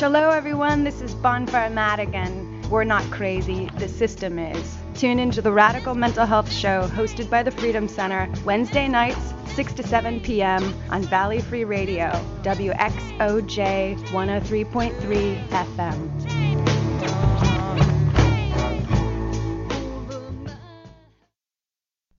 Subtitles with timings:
[0.00, 0.82] Hello, everyone.
[0.82, 2.62] This is Bonfire Madigan.
[2.70, 4.78] We're not crazy, the system is.
[4.94, 9.74] Tune into the Radical Mental Health Show hosted by the Freedom Center Wednesday nights, 6
[9.74, 10.74] to 7 p.m.
[10.88, 12.08] on Valley Free Radio,
[12.40, 16.30] WXOJ 103.3 FM.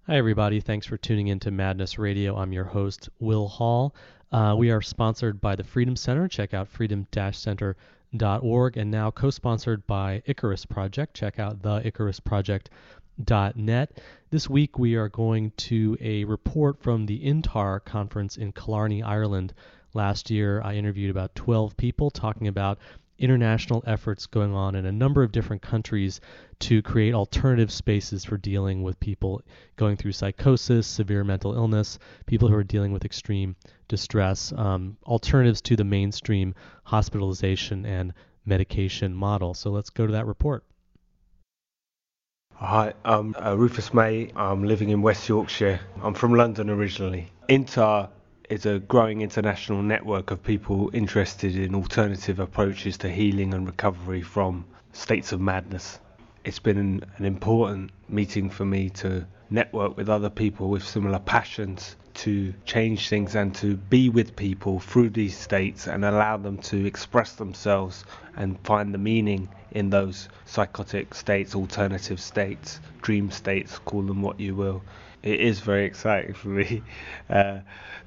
[0.06, 0.60] Hi, everybody.
[0.60, 2.36] Thanks for tuning in to Madness Radio.
[2.36, 3.96] I'm your host, Will Hall.
[4.32, 6.28] Uh, we are sponsored by the Freedom Center.
[6.28, 11.14] Check out freedom-center.org and now co-sponsored by Icarus Project.
[11.14, 14.02] Check out the icarusproject.net.
[14.30, 19.54] This week we are going to a report from the INTAR conference in Killarney, Ireland.
[19.94, 22.80] Last year I interviewed about 12 people talking about
[23.22, 26.20] international efforts going on in a number of different countries
[26.60, 29.42] to create alternative spaces for dealing with people
[29.78, 33.56] going through psychosis, severe mental illness, people who are dealing with extreme
[33.88, 38.14] distress, um, alternatives to the mainstream hospitalization and
[38.46, 39.54] medication model.
[39.54, 40.64] So let's go to that report.
[42.56, 44.32] Hi, I'm uh, Rufus May.
[44.36, 45.80] I'm living in West Yorkshire.
[46.04, 47.32] I'm from London originally.
[47.50, 48.10] INTAR
[48.52, 54.22] is a growing international network of people interested in alternative approaches to healing and recovery
[54.22, 56.00] from states of madness.
[56.44, 61.20] It's been an, an important meeting for me to network with other people with similar
[61.20, 66.58] passions to change things and to be with people through these states and allow them
[66.58, 68.04] to express themselves
[68.36, 74.42] and find the meaning in those psychotic states, alternative states, dream states, call them what
[74.42, 74.84] you will.
[75.24, 76.82] It is very exciting for me
[77.30, 77.60] uh,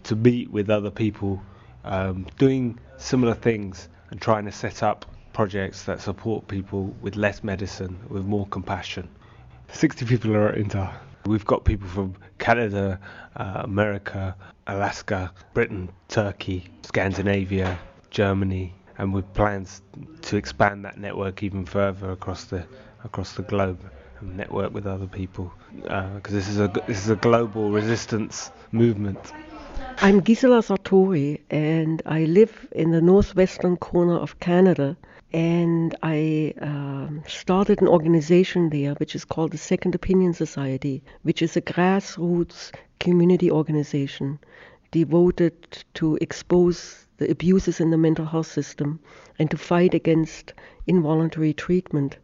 [0.04, 1.42] to meet with other people
[1.84, 7.44] um, doing similar things and trying to set up projects that support people with less
[7.44, 9.08] medicine, with more compassion.
[9.72, 10.90] 60 people are into.
[11.26, 13.00] We've got people from Canada,
[13.36, 17.78] uh, America, Alaska, Britain, Turkey, Scandinavia,
[18.10, 19.82] Germany, and with plans
[20.22, 22.64] to expand that network even further across the
[23.02, 23.78] across the globe
[24.20, 28.50] and network with other people because uh, this is a this is a global resistance
[28.72, 29.32] movement.
[29.98, 34.96] I'm Gisela Sartori, and I live in the northwestern corner of Canada.
[35.32, 41.42] And I um, started an organization there, which is called the Second Opinion Society, which
[41.42, 44.38] is a grassroots community organization
[44.92, 49.00] devoted to expose the abuses in the mental health system
[49.38, 50.52] and to fight against
[50.86, 52.16] involuntary treatment,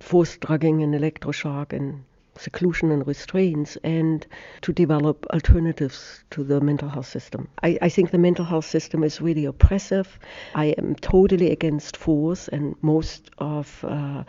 [0.00, 2.04] forced drugging and electroshock and
[2.40, 4.26] seclusion and restraints and
[4.62, 7.48] to develop alternatives to the mental health system.
[7.62, 10.18] I, I, think the mental health system is really oppressive.
[10.54, 14.24] I am totally against force, and most of uh,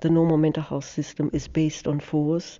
[0.00, 2.58] the normal mental health system is based on force.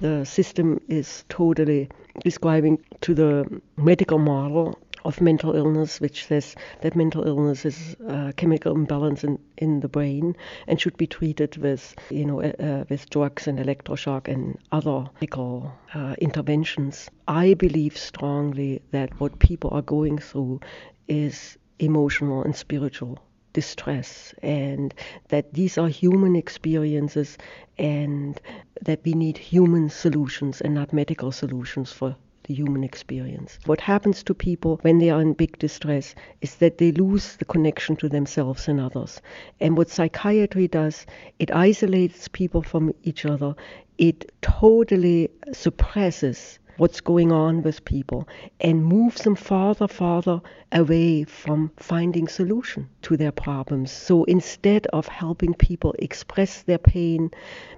[0.00, 1.88] The system is totally
[2.24, 8.32] describing to the medical model of mental illness, which says that mental illness is a
[8.36, 10.36] chemical imbalance in, in the brain
[10.66, 15.06] and should be treated with, you know, uh, uh, with drugs and electroshock and other
[15.14, 17.10] medical uh, interventions.
[17.26, 20.60] I believe strongly that what people are going through
[21.08, 23.18] is emotional and spiritual
[23.52, 24.94] distress and
[25.28, 27.36] that these are human experiences
[27.78, 28.40] and
[28.80, 33.58] that we need human solutions and not medical solutions for the human experience.
[33.66, 37.44] What happens to people when they are in big distress is that they lose the
[37.44, 39.20] connection to themselves and others.
[39.60, 41.06] And what psychiatry does,
[41.38, 43.54] it isolates people from each other,
[43.98, 48.28] it totally suppresses what's going on with people
[48.60, 50.40] and moves them farther, farther
[50.72, 53.90] away from finding solution to their problems.
[53.90, 57.30] So instead of helping people express their pain,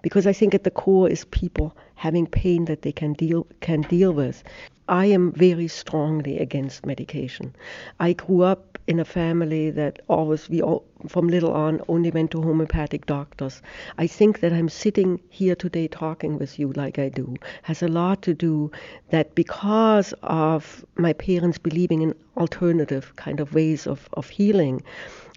[0.03, 3.83] because I think at the core is people having pain that they can deal can
[3.83, 4.43] deal with.
[4.89, 7.55] I am very strongly against medication.
[7.99, 12.33] I grew up in a family that always we all, from little on only went
[12.33, 13.63] to homeopathic doctors.
[13.97, 17.89] I think that I'm sitting here today talking with you like I do has a
[17.89, 18.71] lot to do
[19.09, 24.83] that because of my parents believing in alternative kind of ways of, of healing,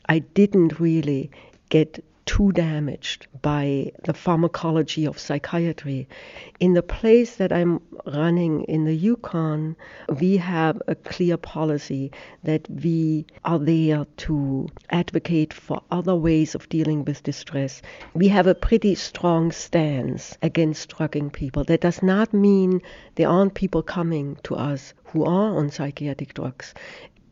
[0.09, 1.31] I didn't really
[1.69, 6.07] get too damaged by the pharmacology of psychiatry.
[6.59, 9.75] In the place that I'm running in the Yukon,
[10.19, 12.11] we have a clear policy
[12.43, 17.81] that we are there to advocate for other ways of dealing with distress.
[18.13, 21.63] We have a pretty strong stance against drugging people.
[21.63, 22.81] That does not mean
[23.15, 26.73] there aren't people coming to us who are on psychiatric drugs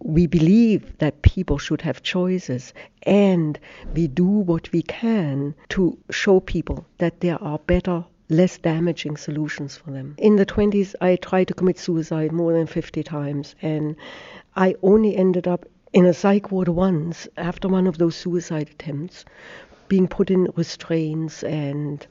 [0.05, 3.59] we believe that people should have choices and
[3.95, 9.75] we do what we can to show people that there are better less damaging solutions
[9.75, 10.13] for them.
[10.19, 13.95] In the 20s, I tried to commit suicide more than 50 times, and
[14.55, 19.25] I only ended up in a psych ward once after one of those suicide attempts,
[19.87, 22.05] being put in restraints and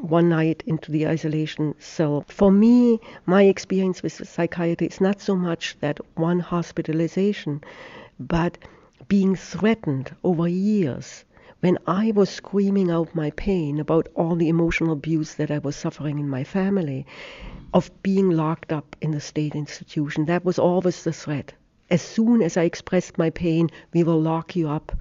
[0.00, 2.24] one night into the isolation cell.
[2.28, 7.62] For me, my experience with psychiatry is not so much that one hospitalization,
[8.18, 8.58] but
[9.08, 11.24] being threatened over years
[11.60, 15.74] when I was screaming out my pain about all the emotional abuse that I was
[15.74, 17.06] suffering in my family,
[17.72, 20.26] of being locked up in the state institution.
[20.26, 21.54] That was always the threat.
[21.90, 24.92] As soon as I expressed my pain, we will lock you up.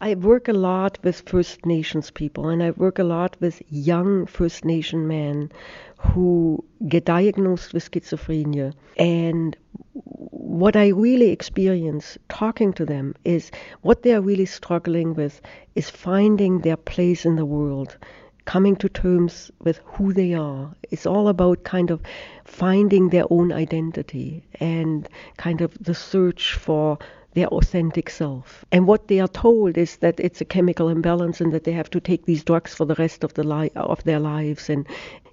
[0.00, 4.26] I work a lot with First Nations people and I work a lot with young
[4.26, 5.50] First Nation men
[5.98, 8.74] who get diagnosed with schizophrenia.
[8.96, 9.56] And
[9.94, 13.50] what I really experience talking to them is
[13.82, 15.40] what they are really struggling with
[15.74, 17.96] is finding their place in the world,
[18.44, 20.72] coming to terms with who they are.
[20.92, 22.02] It's all about kind of
[22.44, 25.08] finding their own identity and
[25.38, 26.98] kind of the search for
[27.34, 28.64] their authentic self.
[28.72, 31.90] And what they are told is that it's a chemical imbalance and that they have
[31.90, 34.70] to take these drugs for the rest of the li- of their lives.
[34.70, 34.86] And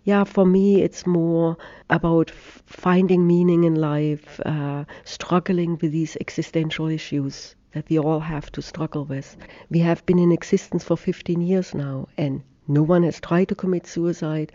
[0.04, 1.58] yeah, for me, it's more
[1.90, 8.20] about f- finding meaning in life, uh, struggling with these existential issues that we all
[8.20, 9.36] have to struggle with.
[9.70, 13.56] We have been in existence for 15 years now, and no one has tried to
[13.56, 14.52] commit suicide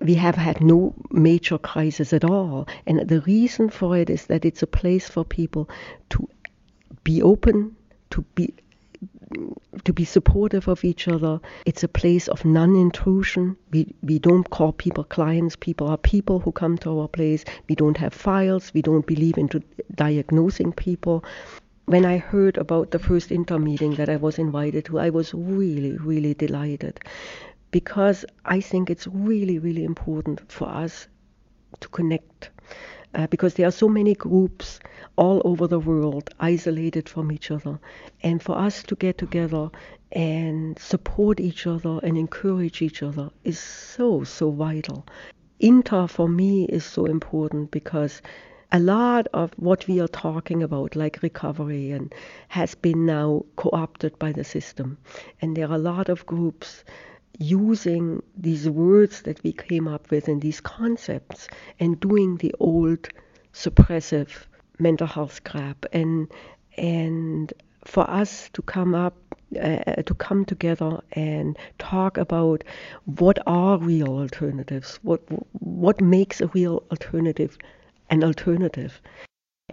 [0.00, 2.68] we have had no major crisis at all.
[2.86, 5.68] And the reason for it is that it's a place for people
[6.10, 6.28] to
[7.04, 7.76] be open,
[8.10, 8.54] to be
[9.84, 11.40] to be supportive of each other.
[11.66, 13.56] It's a place of non-intrusion.
[13.70, 15.56] We we don't call people clients.
[15.56, 17.44] People are people who come to our place.
[17.68, 18.72] We don't have files.
[18.74, 19.60] We don't believe into
[19.94, 21.24] diagnosing people.
[21.86, 25.34] When I heard about the first INTAR meeting that I was invited to, I was
[25.34, 27.00] really, really delighted
[27.70, 31.08] because I think it's really, really important for us
[31.80, 32.50] to connect
[33.14, 34.80] uh, because there are so many groups
[35.16, 37.78] all over the world isolated from each other.
[38.22, 39.70] And for us to get together
[40.12, 45.06] and support each other and encourage each other is so, so vital.
[45.60, 48.20] INTAR for me is so important because
[48.72, 52.12] a lot of what we are talking about, like recovery, and
[52.48, 54.98] has been now co opted by the system.
[55.40, 56.82] And there are a lot of groups
[57.38, 61.48] using these words that we came up with and these concepts
[61.80, 63.08] and doing the old
[63.52, 64.30] suppressive
[64.78, 65.86] mental health crap.
[65.92, 66.30] And
[66.76, 67.52] and
[67.84, 69.14] for us to come up
[69.60, 72.64] uh, to come together and talk about
[73.04, 75.20] what are real alternatives what
[75.60, 77.56] what makes a real alternative
[78.10, 79.00] an alternative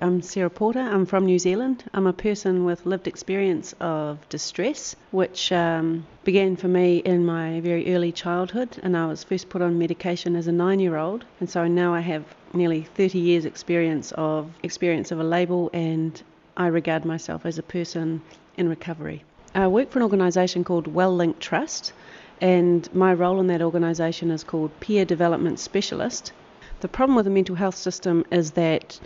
[0.04, 0.80] I'm Sarah Porter.
[0.80, 1.84] I'm from New Zealand.
[1.94, 7.60] I'm a person with lived experience of distress, which um, began for me in my
[7.60, 8.80] very early childhood.
[8.82, 11.26] And I was first put on medication as a nine year old.
[11.40, 16.20] And so now I have nearly 30 years' experience of experience of a label, and
[16.58, 18.24] I regard myself as a person
[18.58, 19.24] in recovery.
[19.54, 21.94] I work for an organisation called Wellink Trust,
[22.42, 26.32] and my role in that organisation is called Peer Development Specialist.
[26.80, 29.00] The problem with the mental health system is that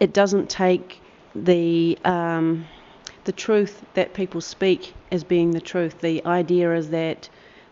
[0.00, 1.00] it doesn't take
[1.34, 2.66] the um,
[3.24, 6.00] the truth that people speak as being the truth.
[6.00, 7.28] The idea is that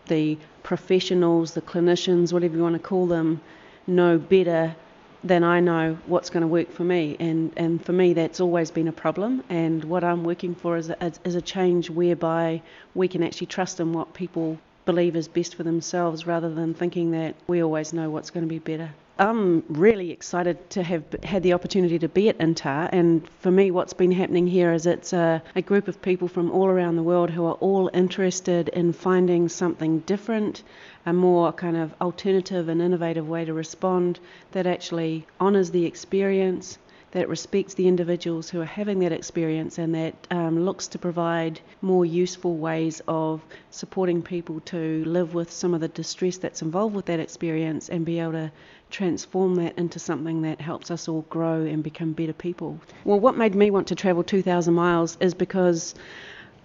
[0.07, 3.41] the professionals, the clinicians, whatever you want to call them,
[3.87, 4.75] know better
[5.23, 7.17] than I know what's going to work for me.
[7.19, 9.43] And, and for me, that's always been a problem.
[9.49, 12.61] And what I'm working for is a, is a change whereby
[12.93, 17.11] we can actually trust in what people believe is best for themselves rather than thinking
[17.11, 18.91] that we always know what's going to be better.
[19.19, 23.71] I'm really excited to have had the opportunity to be at INTAR, and for me,
[23.71, 27.03] what's been happening here is it's a, a, group of people from all around the
[27.03, 30.61] world who are all interested in finding something different,
[31.07, 34.19] a more kind of alternative and innovative way to respond
[34.51, 36.77] that actually honours the experience,
[37.11, 41.59] that respects the individuals who are having that experience and that um, looks to provide
[41.81, 46.95] more useful ways of supporting people to live with some of the distress that's involved
[46.95, 48.51] with that experience and be able to
[48.89, 52.79] transform that into something that helps us all grow and become better people.
[53.03, 55.95] Well, what made me want to travel 2,000 miles is because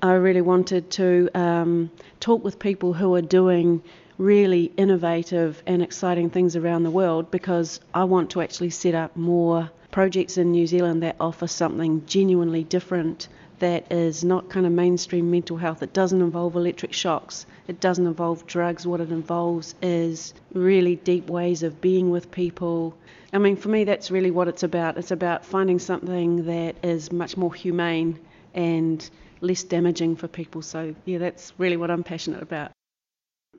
[0.02, 3.82] I really wanted to um, talk with people who are doing
[4.18, 9.16] really innovative and exciting things around the world because I want to actually set up
[9.16, 13.28] more projects in New Zealand that offer something genuinely different
[13.62, 15.84] that is not kind of mainstream mental health.
[15.84, 17.46] It doesn't involve electric shocks.
[17.68, 18.88] It doesn't involve drugs.
[18.88, 22.92] What it involves is really deep ways of being with people.
[23.32, 24.98] I mean, for me, that's really what it's about.
[24.98, 28.18] It's about finding something that is much more humane
[28.52, 29.08] and
[29.40, 30.62] less damaging for people.
[30.62, 32.72] So, yeah, that's really what I'm passionate about.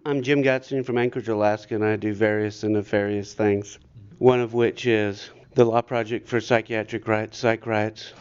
[0.06, 3.80] I'm Jim Gottstein from Anchorage, Alaska, and I do various and nefarious things.
[4.18, 8.12] One of which is the Law Project for Psychiatric Rights, Psych Rights,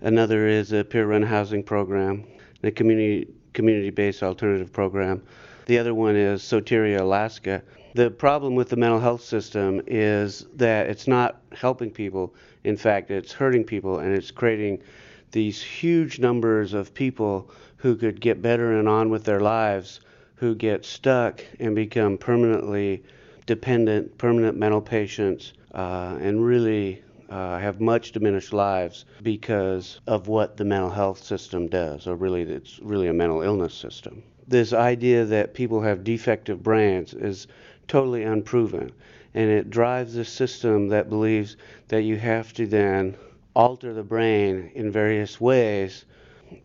[0.00, 2.24] Another is a peer-run housing program,
[2.62, 5.22] a community community-based alternative program.
[5.66, 7.62] The other one is Soteria Alaska.
[7.94, 12.34] The problem with the mental health system is that it's not helping people.
[12.64, 14.82] In fact, it's hurting people and it's creating
[15.30, 20.00] these huge numbers of people who could get better and on with their lives
[20.34, 23.04] who get stuck and become permanently
[23.46, 30.56] dependent, permanent mental patients, uh, and really uh, have much diminished lives because of what
[30.56, 34.22] the mental health system does, or really, it's really a mental illness system.
[34.46, 37.46] This idea that people have defective brains is
[37.88, 38.92] totally unproven,
[39.34, 41.56] and it drives a system that believes
[41.88, 43.16] that you have to then
[43.54, 46.04] alter the brain in various ways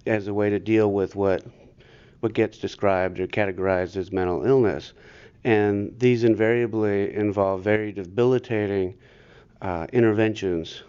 [0.05, 1.43] as a way to deal with what
[2.19, 4.91] what gets described or categorized as mental illness.
[5.45, 8.95] And these invariably involve very debilitating
[9.61, 10.83] uh, interventions.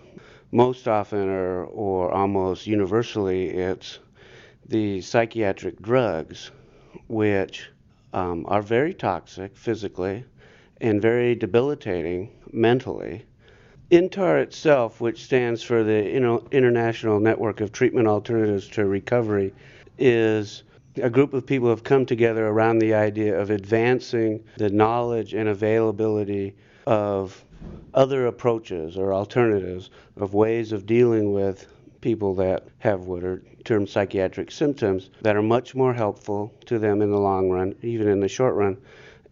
[0.52, 3.98] Most often, or, or almost universally, it's
[4.68, 6.50] the psychiatric drugs,
[7.08, 7.70] which
[8.12, 10.24] um, are very toxic physically
[10.80, 13.24] and very debilitating mentally.
[13.90, 16.10] INTAR itself, which stands for the
[16.52, 19.52] International Network of Treatment Alternatives to Recovery,
[19.98, 20.62] is
[20.96, 25.48] a group of people have come together around the idea of advancing the knowledge and
[25.48, 26.54] availability
[26.86, 27.44] of
[27.94, 31.66] other approaches or alternatives of ways of dealing with
[32.00, 37.02] people that have what are termed psychiatric symptoms that are much more helpful to them
[37.02, 38.76] in the long run, even in the short run,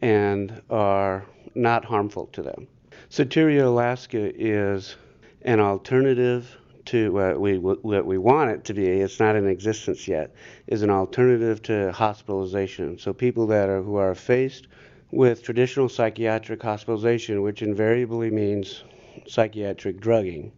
[0.03, 2.67] and are not harmful to them.
[3.11, 4.97] Soteria Alaska is
[5.43, 8.87] an alternative to what we what we want it to be.
[8.87, 10.35] It's not in existence yet.
[10.67, 12.99] Is an alternative to hospitalization.
[12.99, 14.69] So people that are who are faced
[15.11, 18.85] with traditional psychiatric hospitalization, which invariably means
[19.27, 20.53] psychiatric drugging,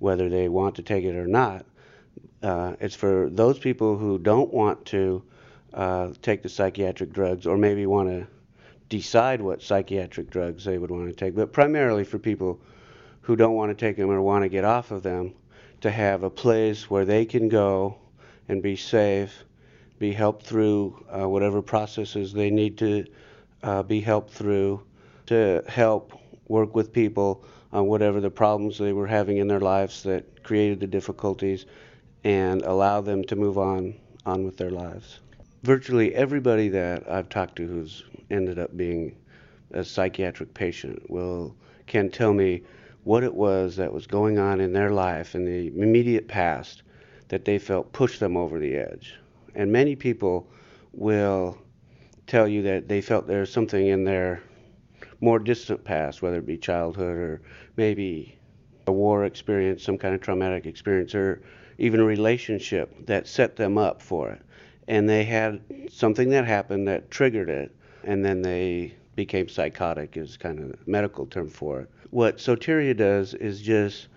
[0.00, 1.64] whether they want to take it or not.
[2.42, 5.22] Uh, it's for those people who don't want to
[5.72, 8.26] uh, take the psychiatric drugs or maybe want to
[8.88, 12.60] decide what psychiatric drugs they would want to take, but primarily for people
[13.22, 15.32] who don't want to take them or want to get off of them
[15.80, 17.96] to have a place where they can go
[18.48, 19.44] and be safe,
[19.98, 23.06] be helped through uh, whatever processes they need to
[23.62, 24.82] uh, be helped through
[25.26, 30.02] to help work with people on whatever the problems they were having in their lives
[30.02, 31.66] that created the difficulties
[32.24, 33.94] and allow them to move on
[34.26, 35.20] on with their lives.
[35.62, 39.16] Virtually everybody that I've talked to who's ended up being
[39.72, 42.62] a psychiatric patient will can tell me
[43.04, 46.82] what it was that was going on in their life in the immediate past
[47.28, 49.14] that they felt pushed them over the edge.
[49.54, 50.46] And many people
[50.92, 51.58] will
[52.32, 54.42] tell you that they felt there was something in their
[55.20, 57.42] more distant past, whether it be childhood or
[57.76, 58.38] maybe
[58.86, 61.42] a war experience, some kind of traumatic experience, or
[61.76, 64.40] even a relationship that set them up for it.
[64.88, 65.60] And they had
[65.90, 70.78] something that happened that triggered it, and then they became psychotic, is kind of a
[70.86, 71.90] medical term for it.
[72.08, 74.08] What Soteria does is just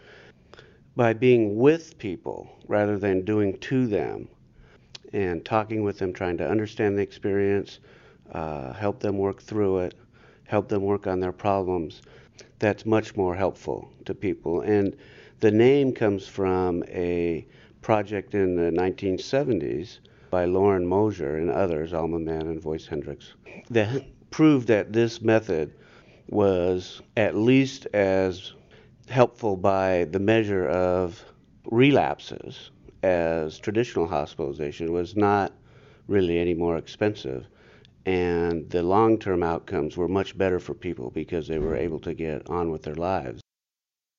[0.96, 4.30] by being with people rather than doing to them
[5.12, 7.80] and talking with them, trying to understand the experience,
[8.32, 9.96] uh, help them work through it,
[10.46, 12.02] help them work on their problems.
[12.60, 14.62] That's much more helpful to people.
[14.62, 14.96] And
[15.40, 17.46] the name comes from a
[17.82, 20.00] project in the 1970s
[20.32, 23.34] by Loren Mosher and others, Alma Menn and Voyce Hendrix,
[23.70, 25.74] that proved that this method
[26.30, 28.54] was at least as
[29.08, 31.24] helpful by the measure of
[31.66, 32.72] relapses
[33.04, 35.54] as traditional hospitalization was not
[36.08, 37.48] really any more expensive
[38.06, 42.14] and the long term outcomes were much better for people because they were able to
[42.14, 43.42] get on with their lives.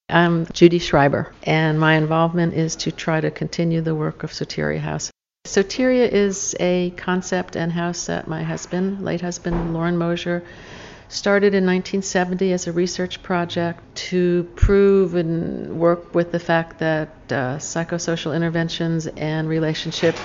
[0.08, 4.78] I'm Judy Schreiber, and my involvement is to try to continue the work of Soteria
[4.78, 5.10] House.
[5.46, 10.42] Soteria is a concept and house that my husband, late husband, Loren Mosher,
[11.08, 17.08] started in 1970 as a research project to prove and work with the fact that
[17.30, 20.16] uh, psychosocial interventions and relationship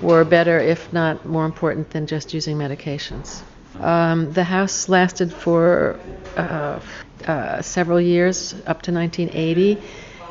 [0.00, 3.42] were better, if not more important, than just using medications.
[3.78, 5.98] Um, the house lasted for
[6.36, 6.80] uh,
[7.26, 9.80] uh, several years, up to 1980,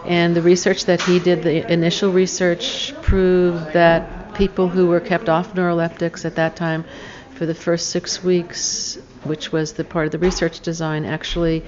[0.06, 5.28] and the research that he did, the initial research, proved that people who were kept
[5.28, 6.86] off neuroleptics at that time
[7.36, 11.64] for the first six weeks, which was the part of the research design, actually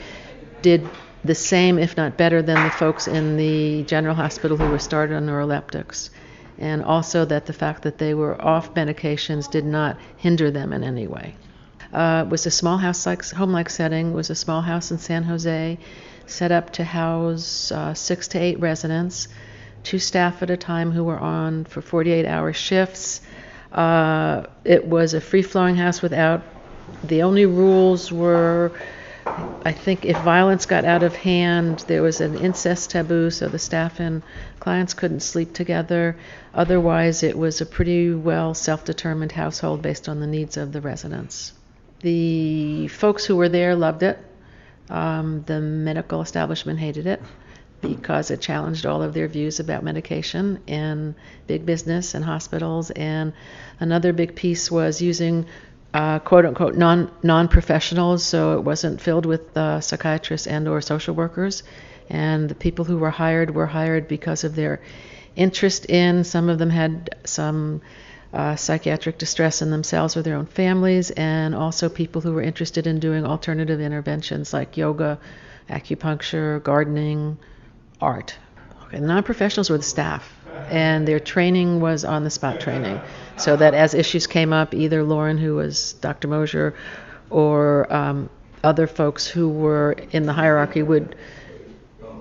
[0.62, 0.88] did
[1.24, 5.16] the same, if not better, than the folks in the general hospital who were started
[5.16, 6.10] on neuroleptics.
[6.58, 10.84] And also that the fact that they were off medications did not hinder them in
[10.84, 11.36] any way.
[11.94, 14.14] Uh, it was a small house like home-like setting.
[14.14, 15.78] Was a small house in San Jose,
[16.26, 19.28] set up to house uh, six to eight residents.
[19.84, 23.22] two staff at a time who were on for 48 hour shifts.
[23.72, 26.44] Uh, it was a free flowing house without,
[27.04, 28.72] the only rules were
[29.64, 33.60] I think if violence got out of hand, there was an incest taboo, so the
[33.60, 34.24] staff and
[34.60, 36.18] clients couldn't sleep together.
[36.54, 40.82] Otherwise, it was a pretty well self determined household based on the needs of the
[40.82, 41.54] residents.
[42.00, 44.18] The folks who were there loved it.
[44.90, 47.22] Um, the medical establishment hated it
[47.80, 51.16] because it challenged all of their views about medication and
[51.48, 52.92] big business and hospitals.
[52.92, 53.34] And
[53.80, 55.46] another big piece was using
[55.94, 60.82] uh, quote unquote non non professionals, so it wasn't filled with uh, psychiatrists and or
[60.82, 61.64] social workers.
[62.10, 64.82] And the people who were hired were hired because of their
[65.36, 66.24] interest in.
[66.24, 67.82] Some of them had some
[68.34, 72.88] uh, psychiatric distress in themselves or their own families, and also people who were interested
[72.88, 75.20] in doing alternative interventions like yoga,
[75.70, 77.38] acupuncture, gardening,
[78.00, 78.38] art.
[78.86, 80.34] Okay, the non professionals were the staff
[80.70, 83.00] and their training was on the spot training.
[83.38, 86.28] So that as issues came up, either Loren, who was Dr.
[86.28, 86.76] Mosher,
[87.30, 88.30] or um,
[88.64, 91.16] other folks who were in the hierarchy would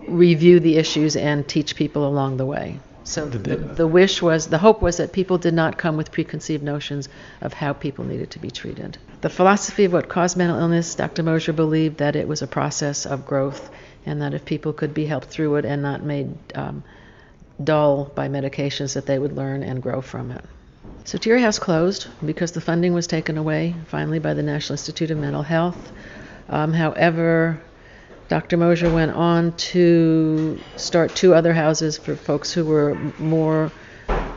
[0.08, 2.80] review the issues and teach people along the way.
[3.04, 6.62] So the, the wish was, the hope was that people did not come with preconceived
[6.62, 7.08] notions
[7.40, 8.98] of how people needed to be treated.
[9.20, 11.22] The philosophy of what caused mental illness, Dr.
[11.22, 13.70] Mosher believed that it was a process of growth
[14.06, 16.84] and that if people could be helped through it and not made um,
[17.62, 20.44] dull by medications that they would learn and grow from it.
[21.04, 25.18] Soteria House closed because the funding was taken away finally by the National Institute of
[25.18, 25.92] Mental Health.
[26.48, 27.60] Um, however,
[28.28, 28.56] Dr.
[28.56, 33.72] Mosher went on to start two other houses for folks who were more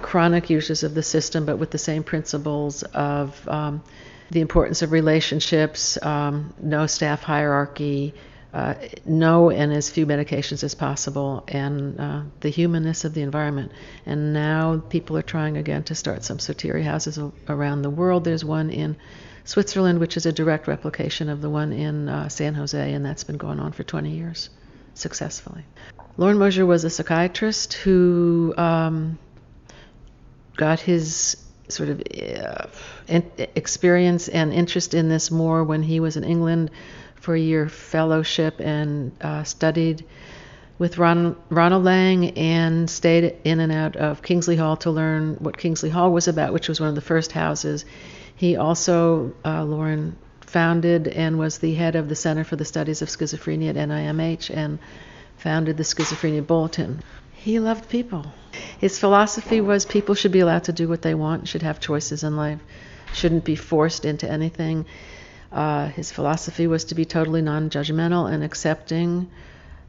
[0.01, 3.83] chronic users of the system, but with the same principles of um,
[4.31, 8.13] the importance of relationships, um, no staff hierarchy,
[8.53, 13.71] uh, no and as few medications as possible, and uh, the humanness of the environment.
[14.05, 17.17] And now people are trying again to start some Soteria houses
[17.49, 18.23] around the world.
[18.23, 18.95] There's one in
[19.43, 23.23] Switzerland, which is a direct replication of the one in uh, San Jose, and that's
[23.23, 24.51] been going on for 20 years
[24.93, 25.65] successfully.
[26.17, 29.17] Loren Mosher was a psychiatrist who um,
[30.55, 31.37] got his
[31.69, 32.67] sort of uh,
[33.55, 36.69] experience and interest in this more when he was in England
[37.23, 40.03] for year fellowship and uh, studied
[40.77, 45.57] with Ron, Ronald Laing and stayed in and out of Kingsley Hall to learn what
[45.57, 47.85] Kingsley Hall was about, which was one of the first houses.
[48.35, 53.01] He also, uh, Loren, founded and was the head of the Center for the Studies
[53.01, 54.79] of Schizophrenia at NIMH and
[55.37, 57.01] founded the Schizophrenia Bulletin.
[57.31, 58.25] He loved people.
[58.79, 62.21] His philosophy was people should be allowed to do what they want, should have choices
[62.25, 62.59] in life,
[63.13, 64.85] shouldn't be forced into anything.
[65.53, 69.29] Uh, his philosophy was to be totally non judgmental and accepting.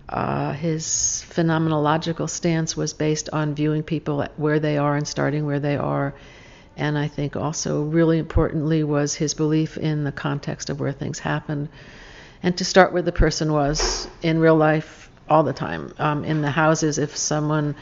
[0.06, 5.60] Uh, his phenomenological stance was based on viewing people where they are and starting where
[5.60, 6.14] they are.
[6.76, 11.18] And I think also, really importantly, was his belief in the context of where things
[11.18, 11.68] happened
[12.42, 15.94] and to start where the person was in real life all the time.
[15.98, 17.74] Um, in the houses, if someone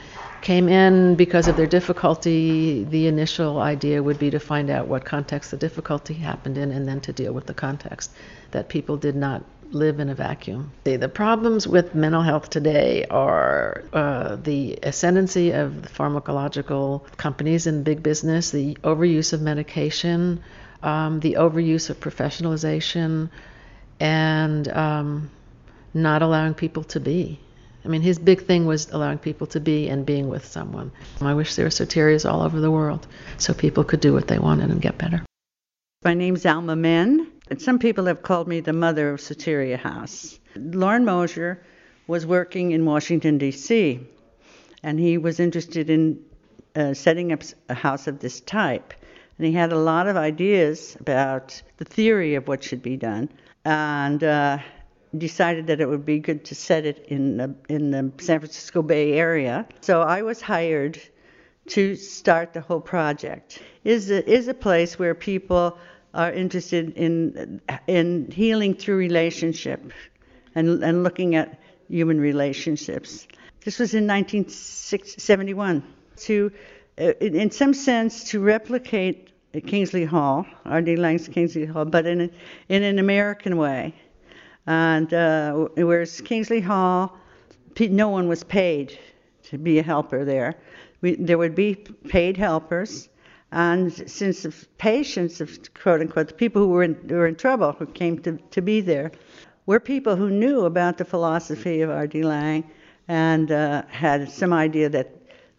[0.43, 5.05] came in because of their difficulty, the initial idea would be to find out what
[5.05, 8.11] context the difficulty happened in and then to deal with the context
[8.51, 10.71] that people did not live in a vacuum.
[10.85, 18.03] The problems with mental health today are uh, the ascendancy of pharmacological companies and big
[18.03, 20.43] business, the overuse of medication,
[20.83, 23.31] um, the overuse of professionalization,
[23.99, 25.31] and um,
[25.95, 27.41] not allowing people to be.
[27.85, 30.93] I mean, his big thing was allowing people to be and being with someone.
[31.21, 33.07] I wish there were soterias all over the world
[33.39, 35.25] so people could do what they wanted and get better.
[36.05, 40.39] My name's Alma Menn, and some people have called me the mother of Soteria House.
[40.57, 41.65] Loren Mosher
[42.07, 44.01] was working in Washington, D.C.,
[44.83, 46.19] and he was interested in
[46.75, 48.95] uh, setting up a house of this type.
[49.39, 53.29] And he had a lot of ideas about the theory of what should be done.
[53.65, 54.59] And uh,
[55.17, 58.83] decided that it would be good to set it in the, in the San Francisco
[58.83, 59.67] Bay Area.
[59.81, 61.01] So I was hired
[61.69, 63.63] to start the whole project.
[63.85, 65.79] Is a, is a place where people
[66.15, 69.93] are interested in in healing through relationship
[70.55, 73.27] and and looking at human relationships.
[73.65, 75.83] This was in 1971
[76.17, 76.53] to
[76.99, 79.31] uh, in some sense to replicate
[79.67, 80.97] Kingsley Hall, R.D.
[80.97, 82.31] Laing's Kingsley Hall, but in a,
[82.69, 83.95] in an American way
[84.67, 87.17] and uh, whereas Kingsley Hall,
[87.79, 88.99] no one was paid
[89.45, 90.55] to be a helper there.
[91.01, 93.09] We, there would be paid helpers,
[93.51, 97.37] and since the patients, of quote unquote, the people who were in, who were in
[97.37, 99.13] trouble, who came to, to be there,
[99.67, 102.23] were people who knew about the philosophy of R.D.
[102.23, 102.71] Laing
[103.09, 105.11] and uh, had some idea that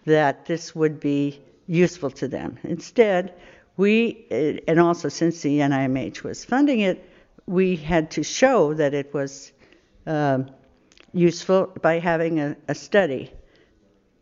[0.05, 2.57] that this would be useful to them.
[2.63, 3.33] Instead,
[3.77, 4.25] we,
[4.67, 7.09] and also since the NIMH was funding it,
[7.45, 9.51] we had to show that it was
[10.05, 10.49] um,
[11.13, 13.31] useful by having a, a study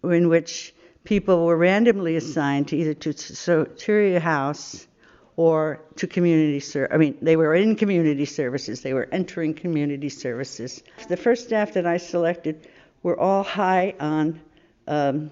[0.04, 4.88] in which people were randomly assigned to either to Soteria House
[5.36, 6.94] or to community service.
[6.94, 8.82] I mean, they were in community services.
[8.82, 10.84] They were entering community services.
[11.08, 12.68] The first staff that I selected
[13.02, 14.42] were all high on
[14.88, 15.32] um,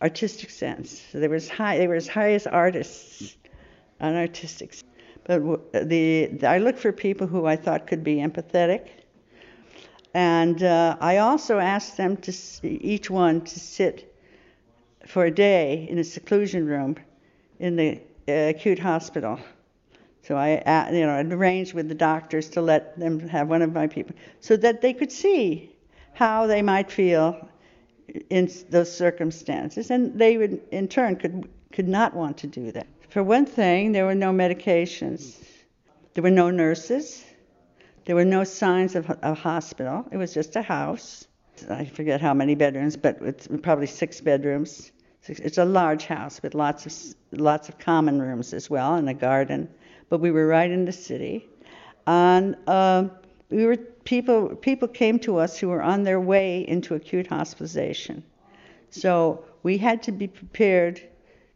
[0.00, 1.00] artistic sense.
[1.10, 1.78] So they high.
[1.78, 3.36] They were as high as artists
[4.00, 4.76] on artistic.
[5.24, 8.88] But the, I looked for people who I thought could be empathetic.
[10.14, 12.32] And uh, I also asked them to
[12.62, 14.14] each one to sit
[15.06, 16.96] for a day in a seclusion room
[17.58, 19.38] in the uh, acute hospital.
[20.22, 23.72] So I, uh, you know, arranged with the doctors to let them have one of
[23.72, 25.74] my people, so that they could see
[26.12, 27.48] how they might feel
[28.30, 32.86] in those circumstances, and they would, in turn, could could not want to do that.
[33.12, 35.36] For one thing, there were no medications,
[36.14, 37.22] there were no nurses,
[38.06, 40.06] there were no signs of a hospital.
[40.10, 41.26] It was just a house.
[41.68, 44.92] I forget how many bedrooms, but it's probably six bedrooms.
[45.26, 49.14] It's a large house with lots of lots of common rooms as well and a
[49.14, 49.68] garden.
[50.08, 51.46] But we were right in the city,
[52.06, 53.08] and uh,
[53.50, 58.24] we were people people came to us who were on their way into acute hospitalization.
[58.88, 61.02] So we had to be prepared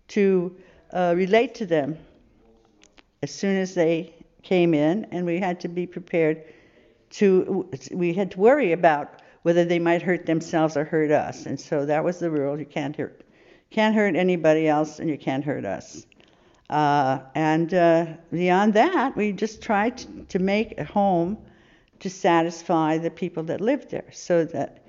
[0.09, 0.55] to
[0.97, 1.99] uh, relate to them
[3.23, 6.43] as soon as they came in, and we had to be prepared
[7.11, 11.47] to we had to worry about whether they might hurt themselves or hurt us.
[11.47, 12.59] And so that was the rule.
[12.59, 13.21] You can't hurt,
[13.71, 16.07] can't hurt anybody else, and you can't hurt us.
[16.71, 21.37] Uh, and uh, beyond that, we just tried to, to make a home
[22.01, 24.83] to satisfy the people that lived there, so that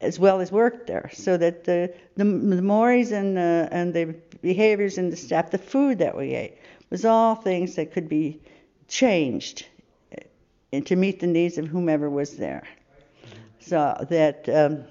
[0.00, 4.14] as well as worked there, so that the the, the mores and the, and the
[4.42, 6.58] behaviors in the staff, the food that we ate,
[6.90, 8.40] was all things that could be
[8.88, 9.66] changed
[10.12, 12.64] uh, to meet the needs of whomever was there.
[13.60, 14.84] So that um,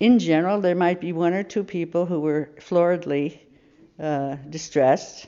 [0.00, 3.38] in general, there might be one or two people who were floridly
[4.00, 5.26] uh, distressed,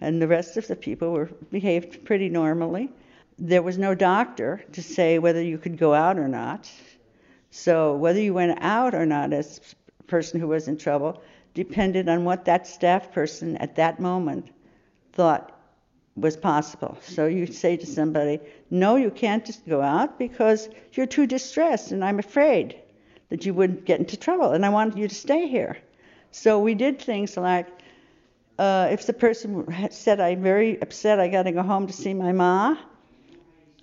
[0.00, 2.90] and the rest of the people were behaved pretty normally.
[3.38, 6.70] There was no doctor to say whether you could go out or not.
[7.50, 9.60] So whether you went out or not as
[10.00, 11.22] a person who was in trouble
[11.54, 14.48] depended on what that staff person at that moment
[15.12, 15.50] thought
[16.16, 16.98] was possible.
[17.02, 18.40] So you say to somebody,
[18.70, 22.76] No, you can't just go out because you're too distressed, and I'm afraid
[23.30, 25.78] that you would get into trouble, and I want you to stay here.
[26.30, 27.68] So we did things like
[28.58, 32.14] uh, if the person said, I'm very upset, I got to go home to see
[32.14, 32.76] my ma,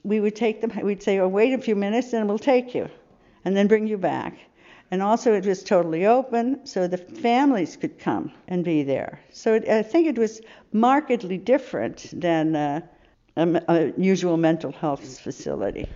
[0.04, 2.90] we would take them, we'd say, oh, wait a few minutes and we'll take you,
[3.44, 4.38] and then bring you back.
[4.92, 9.22] And also, it was totally open, so the families could come and be there.
[9.32, 10.42] So it, I think it was
[10.74, 12.84] markedly different than a,
[13.38, 15.88] a, usual mental health facility.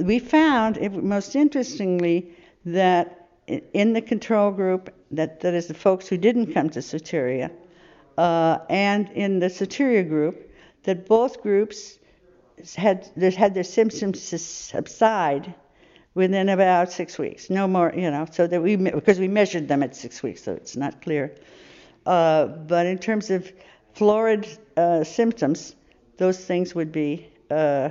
[0.00, 6.08] We found, it, most interestingly, that in the control group, that, that is the folks
[6.08, 7.50] who didn't come to Soteria,
[8.16, 10.50] uh, and in the Soteria group,
[10.84, 11.98] that both groups
[12.76, 15.54] had, had their symptoms subside
[16.14, 17.48] within about six weeks.
[17.50, 20.52] No more, you know, so that we, because we measured them at six weeks, so
[20.52, 21.34] it's not clear.
[22.04, 23.50] Uh, but in terms of
[23.94, 24.46] florid
[24.76, 25.74] uh, symptoms,
[26.18, 27.90] those things would be uh,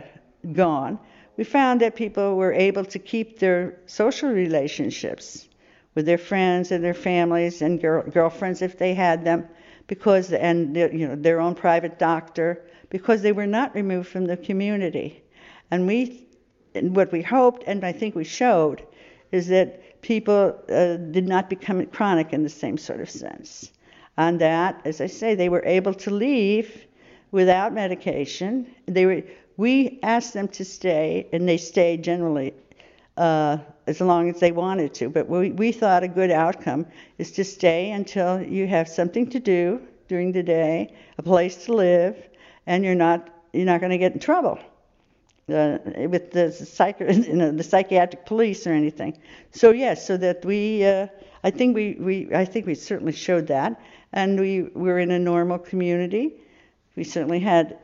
[0.53, 0.99] gone.
[1.38, 5.47] We found that people were able to keep their social relationships
[5.95, 9.47] with their friends and their families and girl, girlfriends if they had them,
[9.88, 14.38] because and you know their own private doctor, because they were not removed from the
[14.38, 15.23] community.
[15.69, 16.27] And we
[16.75, 18.86] and what we hoped, and I think we showed,
[19.31, 23.71] is that people uh, did not become chronic in the same sort of sense.
[24.17, 26.86] And that, as I say, they were able to leave
[27.31, 28.67] without medication.
[28.86, 29.23] They were,
[29.57, 32.53] we asked them to stay, and they stayed generally
[33.17, 33.57] uh,
[33.88, 35.10] as long as they wanted to.
[35.10, 36.86] But we, we thought a good outcome
[37.17, 41.73] is to stay until you have something to do during the day, a place to
[41.73, 42.17] live,
[42.67, 44.60] and you're not you're not going to get in trouble
[45.51, 49.17] uh, with the, psych- you know, the psychiatric police or anything.
[49.51, 51.07] So yes, so that we, uh,
[51.43, 53.79] I think we, we, I think we certainly showed that,
[54.13, 56.33] and we were in a normal community.
[56.95, 57.77] We certainly had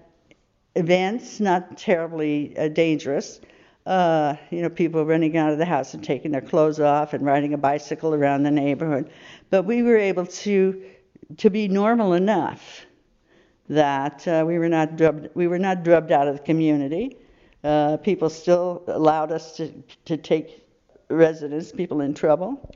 [0.76, 3.42] events, not terribly uh, dangerous.
[3.86, 7.26] Uh, you know, people running out of the house and taking their clothes off and
[7.26, 9.10] riding a bicycle around the neighborhood.
[9.50, 10.84] But we were able to
[11.38, 12.86] to be normal enough
[13.70, 17.18] that uh, we were not drubbed, we were not drubbed out of the community.
[17.64, 19.72] Uh, people still allowed us to,
[20.06, 20.64] to take
[21.10, 22.74] residents, people in trouble.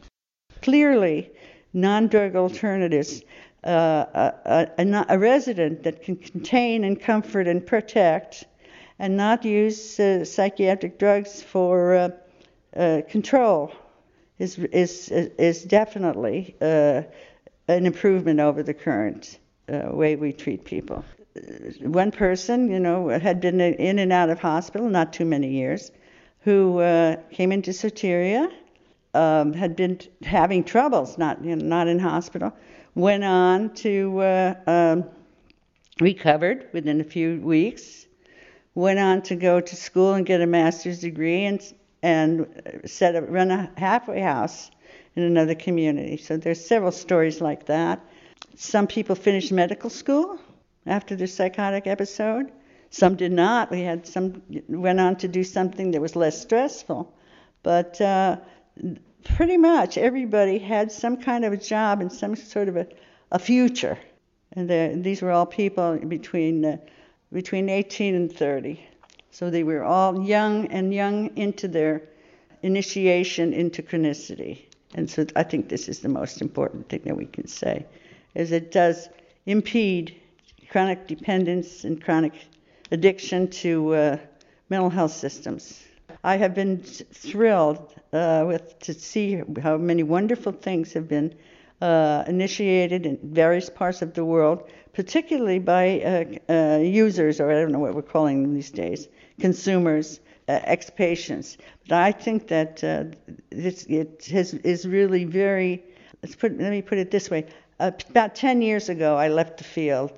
[0.61, 1.31] Clearly,
[1.73, 3.23] non drug alternatives,
[3.63, 4.05] uh,
[4.45, 8.45] a, a, a, resident that can contain and comfort and protect
[8.97, 12.09] and not use uh, psychiatric drugs for uh,
[12.75, 13.71] uh control
[14.39, 17.03] is, is, is definitely uh,
[17.67, 21.05] an improvement over the current way we treat people.
[21.81, 25.91] One person, you know, had been in and out of hospital, not too many years,
[26.41, 26.79] who
[27.31, 28.51] came into Soteria
[29.13, 32.53] um, had been having troubles, not you know, not in hospital,
[32.95, 35.05] went on to uh, um,
[35.99, 38.05] recovered within a few weeks,
[38.75, 43.25] went on to go to school and get a master's degree and and set up
[43.27, 44.71] run a halfway house
[45.15, 46.17] in another community.
[46.17, 47.99] So there's several stories like that.
[48.55, 50.39] Some people finished medical school
[50.85, 52.51] after the psychotic episode.
[52.89, 53.71] Some did not.
[53.71, 57.13] We had some went on to do something that was less stressful.
[57.63, 58.37] But uh,
[59.23, 62.87] pretty much everybody had some kind of a job and some sort of a,
[63.31, 63.97] a future.
[64.53, 66.77] And these were all people between uh,
[67.31, 68.85] between 18 and 30.
[69.31, 72.03] So they were all young and young into their
[72.61, 74.65] initiation into chronicity.
[74.93, 77.85] And so I think this is the most important thing that we can say,
[78.35, 79.07] is it does
[79.45, 80.19] impede
[80.71, 82.33] chronic dependence and chronic
[82.91, 84.17] addiction to uh,
[84.69, 85.83] mental health systems.
[86.23, 91.35] I have been thrilled uh, with to see how many wonderful things have been
[91.81, 97.55] uh, initiated in various parts of the world, particularly by uh, uh users, or I
[97.55, 99.09] don't know what we're calling them these days,
[99.41, 101.57] consumers, uh, ex-patients.
[101.89, 102.77] But I think that
[103.49, 105.83] this, it has, is really very.
[106.23, 106.57] Let's put.
[106.57, 107.47] Let me put it this way.
[107.79, 110.13] about 10 years ago, I left the field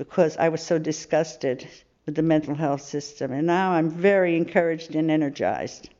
[0.00, 1.68] because I was so disgusted
[2.06, 3.32] with the mental health system.
[3.32, 5.90] And now I'm very encouraged and energized.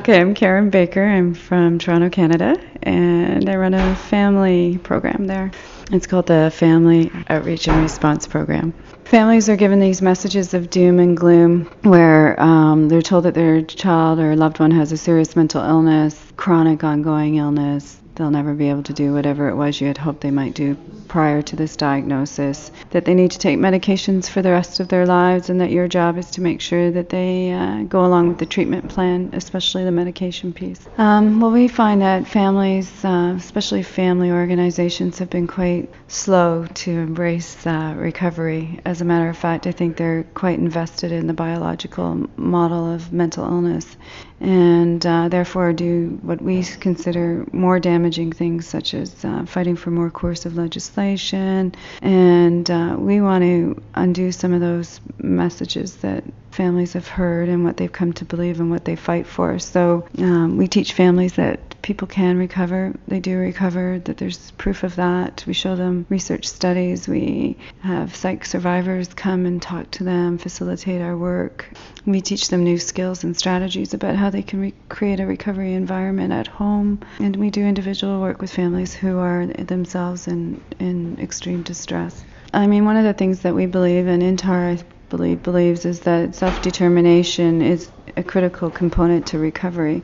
[0.00, 1.04] Okay, I'm Karen Baker.
[1.04, 5.52] I'm from Toronto, Canada, and I run a family program there.
[5.92, 8.74] It's called the Family Outreach and Response Program.
[9.04, 13.62] Families are given these messages of doom and gloom where um, they're told that their
[13.62, 18.68] child or loved one has a serious mental illness, chronic ongoing illness, they'll never be
[18.68, 20.76] able to do whatever it was you had hoped they might do
[21.08, 25.06] prior to this diagnosis, that they need to take medications for the rest of their
[25.06, 28.38] lives, and that your job is to make sure that they uh, go along with
[28.38, 30.86] the treatment plan, especially the medication piece.
[30.98, 36.90] Um, well, we find that families, uh, especially family organizations, have been quite slow to
[36.90, 38.80] embrace uh, recovery.
[38.84, 43.12] As a matter of fact, I think they're quite invested in the biological model of
[43.12, 43.96] mental illness
[44.40, 49.90] and uh, therefore do what we consider more damaging things, such as uh, fighting for
[49.90, 51.74] more coercive legislation.
[52.02, 57.64] And uh, we want to undo some of those messages that families have heard and
[57.64, 59.58] what they've come to believe and what they fight for.
[59.58, 62.92] So um, we teach families that people can recover.
[63.06, 65.44] They do recover, that there's proof of that.
[65.46, 67.06] We show them research studies.
[67.06, 71.70] We have psych survivors come and talk to them, facilitate our work.
[72.04, 75.74] We teach them new skills and strategies about how they can re- create a recovery
[75.74, 76.98] environment at home.
[77.20, 82.24] And we do individual work with families who are themselves in, in extreme distress.
[82.52, 86.00] I mean, one of the things that we believe, and INTAR, I believe, believes, is
[86.00, 90.02] that self determination is a critical component to recovery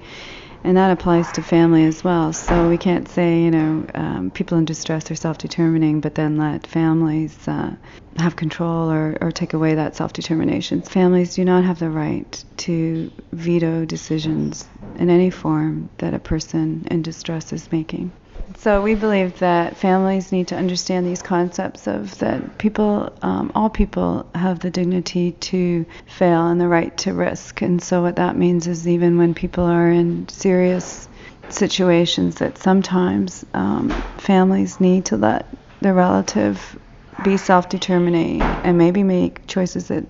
[0.65, 2.33] and that applies to family as well.
[2.33, 6.67] So we can't say, you know, um, people in distress are self-determining, but then let
[6.67, 7.75] families uh,
[8.17, 10.83] have control or, or take away that self-determination.
[10.83, 16.87] Families do not have the right to veto decisions in any form that a person
[16.91, 18.13] in distress is making.
[18.59, 23.71] So we believe that families need to understand these concepts of that people, um, all
[23.71, 27.63] people, have the dignity to fail and the right to risk.
[27.63, 31.09] And so what that means is even when people are in serious
[31.49, 35.47] situations, that sometimes um, families need to let
[35.81, 36.79] their relative
[37.25, 40.07] be self-determining and maybe make choices that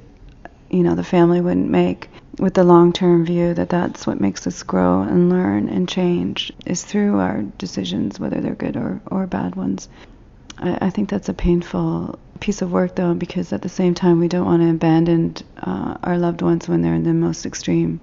[0.71, 4.47] you know the family wouldn't make with the long term view that that's what makes
[4.47, 9.27] us grow and learn and change is through our decisions, whether they're good or, or
[9.27, 9.89] bad ones.
[10.59, 14.19] I, I think that's a painful piece of work, though, because at the same time,
[14.19, 18.01] we don't want to abandon uh, our loved ones when they're in the most extreme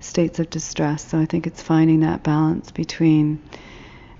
[0.00, 1.04] states of distress.
[1.08, 3.42] So I think it's finding that balance between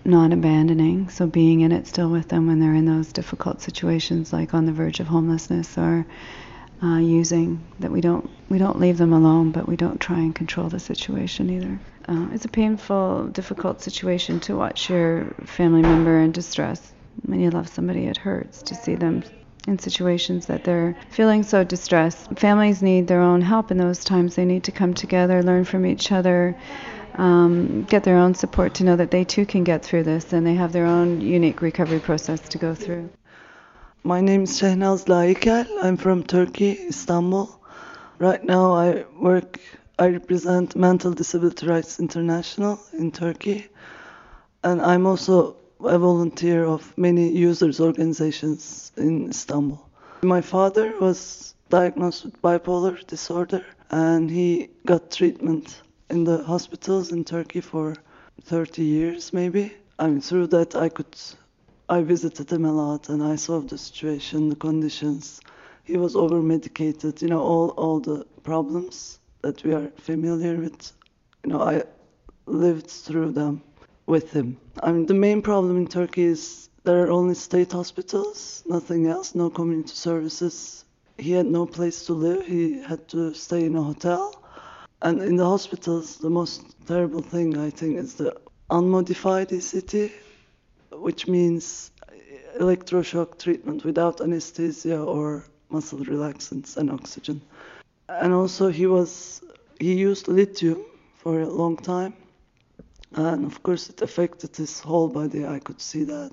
[0.05, 4.33] not abandoning, so being in it still with them when they're in those difficult situations,
[4.33, 6.07] like on the verge of homelessness or
[6.85, 10.35] uh, using that we don't we don't leave them alone, but we don't try and
[10.35, 11.81] control the situation either.
[12.07, 16.93] Uh, it's a painful, difficult situation to watch your family member in distress.
[17.23, 19.25] When you love somebody, it hurts to see them
[19.67, 22.39] in situations that they're feeling so distressed.
[22.39, 24.35] Families need their own help in those times.
[24.35, 26.55] They need to come together, learn from each other,
[27.15, 30.47] um, get their own support to know that they too can get through this and
[30.47, 33.09] they have their own unique recovery process to go through.
[34.07, 35.67] My name is Shehnaz Laikal.
[35.83, 37.49] I'm from Turkey, Istanbul.
[38.19, 39.59] Right now I work,
[39.99, 43.67] I represent Mental Disability Rights International in Turkey.
[44.63, 49.89] And I'm also a volunteer of many users organizations in Istanbul.
[50.21, 57.25] My father was diagnosed with bipolar disorder and he got treatment in the hospitals in
[57.25, 57.97] Turkey for
[58.43, 59.73] 30 years maybe.
[59.99, 61.17] I mean through that I could
[61.89, 65.41] I visited him a lot and I saw the situation, the conditions.
[65.85, 70.93] He was over medicated, you know, all, all the problems that we are familiar with.
[71.45, 71.83] You know, I
[72.47, 73.63] lived through them
[74.07, 74.57] with him.
[74.83, 79.35] I mean, the main problem in Turkey is there are only state hospitals, nothing else,
[79.35, 80.85] no community services.
[81.19, 84.43] He had no place to live, he had to stay in a hotel.
[85.03, 88.35] And in the hospitals, the most terrible thing I think is the
[88.71, 90.11] unmodified ECT,
[90.99, 91.91] which means
[92.59, 97.41] electroshock treatment without anesthesia or muscle relaxants and oxygen.
[98.09, 99.43] And also he was
[99.81, 100.85] he used lithium
[101.17, 102.15] for a long time
[103.15, 106.33] and of course it affected his whole body I could see that.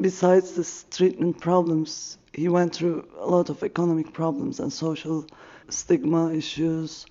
[0.00, 5.26] Besides this treatment problems, he went through a lot of economic problems and social
[5.68, 7.06] stigma issues.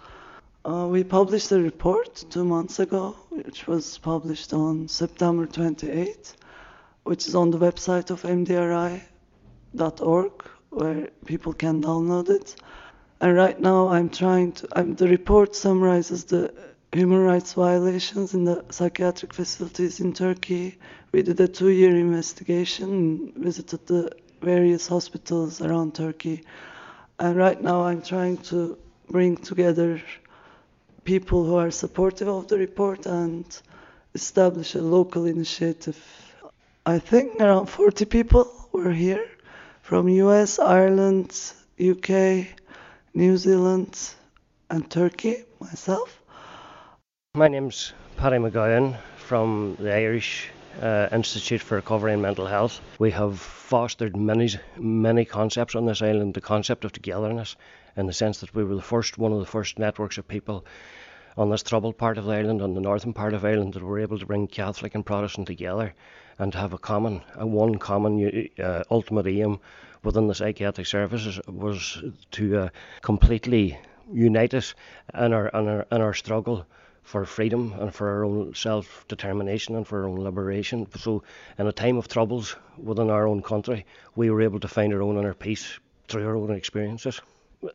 [0.65, 6.36] Uh, we published a report two months ago, which was published on September 28
[7.03, 9.01] which is on the website of mdri.org,
[10.69, 12.55] where people can download it.
[13.21, 14.67] And right now, I'm trying to.
[14.73, 16.53] I'm, the report summarizes the
[16.91, 20.77] human rights violations in the psychiatric facilities in Turkey.
[21.12, 26.43] We did a two-year investigation, visited the various hospitals around Turkey,
[27.19, 28.77] and right now I'm trying to
[29.09, 30.01] bring together
[31.03, 33.45] people who are supportive of the report and
[34.13, 35.97] establish a local initiative
[36.89, 39.30] I think around 40 people were here
[39.84, 41.39] from US, Ireland,
[41.80, 42.47] UK,
[43.13, 43.95] New Zealand,
[44.71, 46.19] and Turkey, myself.
[47.36, 50.49] My name's Paddy McGowan from the Irish
[50.82, 52.82] uh, Institute for Recovery and Mental Health.
[52.97, 56.34] We have fostered many, many concepts on this island.
[56.34, 57.56] The concept of togetherness,
[57.97, 60.65] in the sense that we were the first, one of the first networks of people
[61.38, 63.99] on this troubled part of the island, on the northern part of Ireland, that were
[63.99, 65.93] able to bring Catholic and Protestant together
[66.39, 69.60] and to have a common, a one common uh, ultimate aim
[70.04, 72.69] within the psychiatric services was to uh,
[73.02, 73.78] completely
[74.12, 74.73] unite us
[75.13, 76.65] in our, in our in our struggle
[77.04, 80.88] for freedom and for our own self determination and for our own liberation.
[80.95, 81.23] So,
[81.58, 85.02] in a time of troubles within our own country, we were able to find our
[85.02, 87.21] own inner peace through our own experiences.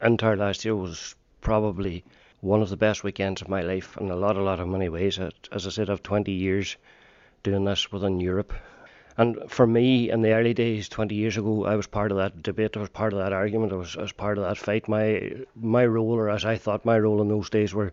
[0.00, 2.05] INTAR last year was probably
[2.40, 4.88] one of the best weekends of my life in a lot, a lot of many
[4.88, 5.18] ways.
[5.53, 6.77] As I said, I've 20 years
[7.44, 8.52] doing this within Europe.
[9.16, 12.42] And for me, in the early days, 20 years ago, I was part of that
[12.42, 12.76] debate.
[12.76, 13.72] I was part of that argument.
[13.72, 14.88] I was, I was part of that fight.
[14.88, 17.92] My my role, or as I thought my role in those days, were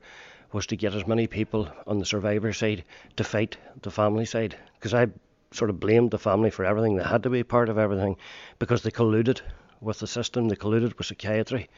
[0.52, 2.84] was to get as many people on the survivor side
[3.18, 4.58] to fight the family side.
[4.74, 5.08] Because I
[5.52, 6.96] sort of blamed the family for everything.
[6.96, 8.18] They had to be part of everything
[8.58, 9.42] because they colluded
[9.80, 10.50] with the system.
[10.50, 11.70] They colluded with psychiatry.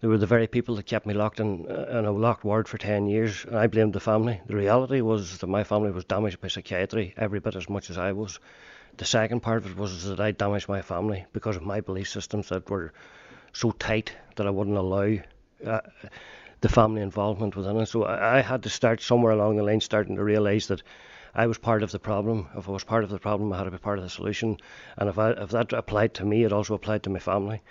[0.00, 2.68] They were the very people that kept me locked in, uh, in a locked ward
[2.68, 4.40] for 10 years, and I blamed the family.
[4.46, 7.98] The reality was that my family was damaged by psychiatry every bit as much as
[7.98, 8.38] I was.
[8.96, 12.08] The second part of it was that I damaged my family because of my belief
[12.08, 12.92] systems that were
[13.52, 15.18] so tight that I wouldn't allow
[15.66, 15.80] uh,
[16.60, 17.86] the family involvement within it.
[17.86, 20.82] So I, I had to start somewhere along the line, starting to realise that
[21.34, 22.48] I was part of the problem.
[22.56, 24.58] If I was part of the problem, I had to be part of the solution.
[24.96, 27.62] And if I, if that applied to me, it also applied to my family.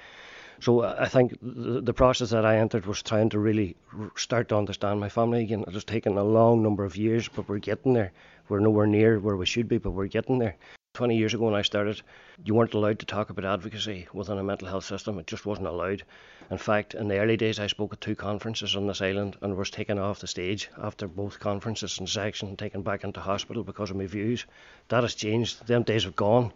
[0.63, 3.75] So uh, I think the process that I entered was trying to really
[4.15, 5.65] start to understand my family again.
[5.67, 8.13] It has taken a long number of years, but we're getting there.
[8.47, 10.55] We're nowhere near where we should be, but we're getting there.
[10.93, 12.01] 20 years ago when I started,
[12.45, 15.19] you weren't allowed to talk about advocacy within a mental health system.
[15.19, 16.03] It just wasn't allowed.
[16.49, 19.57] In fact, in the early days, I spoke at two conferences on this island and
[19.57, 23.89] was taken off the stage after both conferences in section, taken back into hospital because
[23.89, 24.45] of my views.
[24.87, 25.67] That has changed.
[25.67, 26.53] Them days have gone.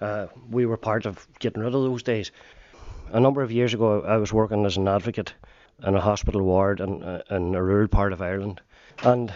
[0.00, 2.32] Uh, we were part of getting rid of those days
[3.12, 5.34] a number of years ago, I was working as an advocate
[5.86, 8.60] in a hospital ward in, uh, in a rural part of Ireland,
[9.02, 9.32] and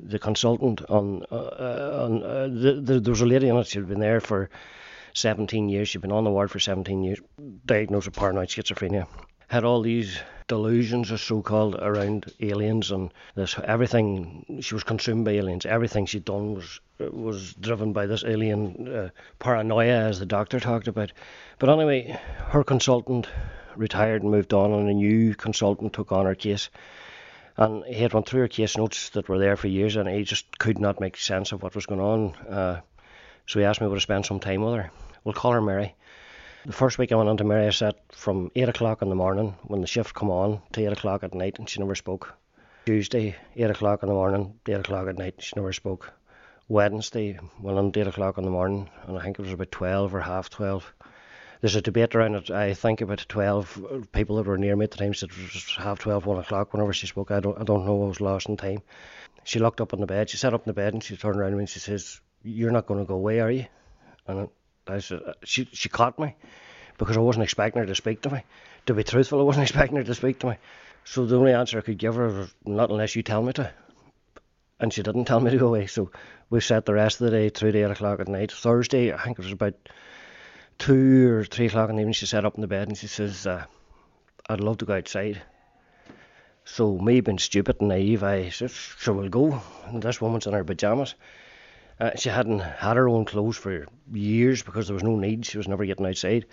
[0.00, 3.66] the consultant on, uh, on uh, the, the, there was a lady on it.
[3.66, 4.48] She'd been there for
[5.14, 5.88] 17 years.
[5.88, 7.18] She'd been on the ward for 17 years,
[7.66, 9.06] diagnosed with paranoid schizophrenia.
[9.48, 14.60] Had all these delusions, as so-called, around aliens and this everything.
[14.60, 15.66] She was consumed by aliens.
[15.66, 20.88] Everything she'd done was was driven by this alien uh, paranoia, as the doctor talked
[20.88, 21.12] about.
[21.58, 22.18] But anyway,
[22.48, 23.28] her consultant
[23.76, 26.70] retired and moved on, and a new consultant took on her case.
[27.56, 30.24] And he had run through her case notes that were there for years, and he
[30.24, 32.34] just could not make sense of what was going on.
[32.46, 32.80] Uh,
[33.46, 34.90] so he asked me would I spend some time with her.
[35.24, 35.94] We'll call her Mary.
[36.66, 37.70] The first week I went on to Mary,
[38.10, 41.34] from 8 o'clock in the morning when the shift come on to 8 o'clock at
[41.34, 42.34] night, and she never spoke.
[42.86, 46.12] Tuesday, 8 o'clock in the morning, 8 o'clock at night, she never spoke.
[46.68, 50.14] Wednesday, went on 8 o'clock in the morning, and I think it was about 12
[50.14, 50.92] or half 12
[51.60, 52.50] there's a debate around it.
[52.50, 55.74] I think about 12 people that were near me at the time said it was
[55.76, 57.30] half 12, 1 o'clock whenever she spoke.
[57.30, 58.04] I don't, I don't know.
[58.04, 58.82] I was lost in time.
[59.44, 60.30] She looked up on the bed.
[60.30, 62.20] She sat up in the bed and she turned around to me and she says,
[62.42, 63.66] You're not going to go away, are you?
[64.28, 64.48] And
[64.90, 66.34] I said, she, she caught me
[66.98, 68.42] because I wasn't expecting her to speak to me.
[68.86, 70.56] To be truthful, I wasn't expecting her to speak to me.
[71.04, 73.72] So the only answer I could give her was, Not unless you tell me to.
[74.80, 75.86] And she didn't tell me to go away.
[75.86, 76.10] So
[76.50, 78.52] we sat the rest of the day through to 8 o'clock at night.
[78.52, 79.74] Thursday, I think it was about
[80.78, 83.08] two or three o'clock in the evening, she sat up in the bed and she
[83.08, 83.64] says, uh,
[84.48, 85.42] I'd love to go outside.
[86.64, 89.60] So, me being stupid and naive, I said, Sure, we'll go.
[89.86, 91.14] And this woman's in her pyjamas.
[92.00, 95.44] Uh, she hadn't had her own clothes for years because there was no need.
[95.44, 96.46] She was never getting outside.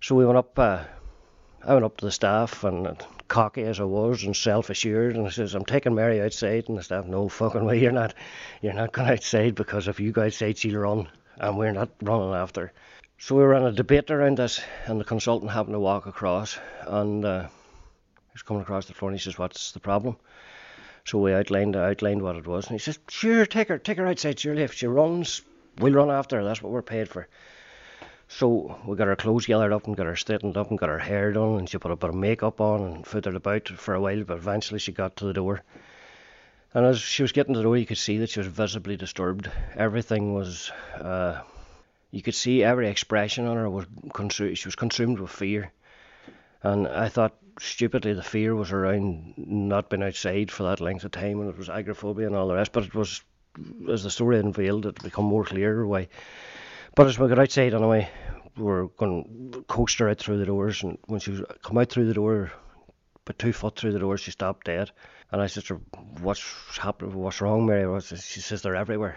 [0.00, 0.58] So we went up.
[0.58, 0.84] Uh,
[1.64, 5.30] I went up to the staff and cocky as I was and self-assured, and I
[5.30, 8.14] says, "I'm taking Mary outside." And the staff, "No fucking way, you're not.
[8.60, 12.34] You're not going outside because if you go outside, she'll run, and we're not running
[12.34, 12.72] after."
[13.16, 16.58] So we were in a debate around this, and the consultant happened to walk across,
[16.86, 17.46] and uh,
[18.32, 20.16] he's coming across the floor, and he says, "What's the problem?"
[21.04, 24.06] So we outlined outlined what it was, and he says, "Sure, take her, take her
[24.06, 24.38] outside.
[24.38, 25.42] Surely, if she runs,
[25.78, 26.44] we'll run after her.
[26.44, 27.26] That's what we're paid for."
[28.28, 30.98] So we got her clothes gathered up and got her straightened up and got her
[30.98, 34.00] hair done, and she put a bit of makeup on and footed about for a
[34.00, 35.60] while, but eventually she got to the door.
[36.72, 38.96] And as she was getting to the door, you could see that she was visibly
[38.96, 39.50] disturbed.
[39.76, 41.42] Everything was uh,
[42.10, 44.56] you could see every expression on her was consumed.
[44.56, 45.72] She was consumed with fear,
[46.62, 51.10] and I thought stupidly the fear was around not being outside for that length of
[51.10, 52.72] time, and it was agoraphobia and all the rest.
[52.72, 53.22] But it was
[53.90, 56.08] as the story unveiled, it became more clear why.
[56.94, 58.10] But as we got outside anyway,
[58.56, 61.78] we were going to coax her out through the doors, and when she was come
[61.78, 62.52] out through the door,
[63.24, 64.90] but two foot through the door, she stopped dead.
[65.30, 65.80] And I said to her,
[66.20, 66.44] "What's
[66.78, 67.14] happening?
[67.14, 69.16] What's wrong, Mary?" She says, "They're everywhere."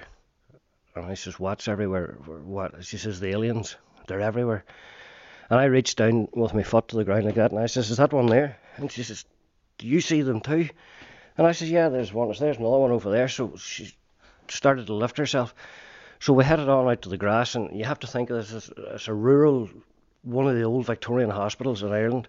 [0.95, 2.17] And I says, What's everywhere?
[2.25, 2.85] What?
[2.85, 3.75] She says, The aliens.
[4.07, 4.63] They're everywhere.
[5.49, 7.91] And I reached down with my foot to the ground like that, and I says,
[7.91, 8.57] Is that one there?
[8.77, 9.25] And she says,
[9.77, 10.69] Do you see them too?
[11.37, 12.27] And I says, Yeah, there's one.
[12.27, 13.27] There's another one over there.
[13.27, 13.93] So she
[14.47, 15.53] started to lift herself.
[16.19, 18.53] So we headed on out to the grass, and you have to think of this
[18.53, 19.69] as, as a rural,
[20.23, 22.27] one of the old Victorian hospitals in Ireland,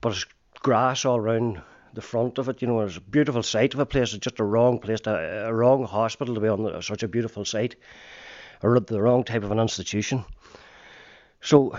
[0.00, 0.26] but it's
[0.60, 1.62] grass all round
[1.94, 2.60] the front of it.
[2.62, 4.12] You know, it's a beautiful site of a place.
[4.12, 7.08] It's just a wrong place, to, a wrong hospital to be on the, such a
[7.08, 7.76] beautiful site,
[8.62, 10.24] or the wrong type of an institution.
[11.40, 11.76] So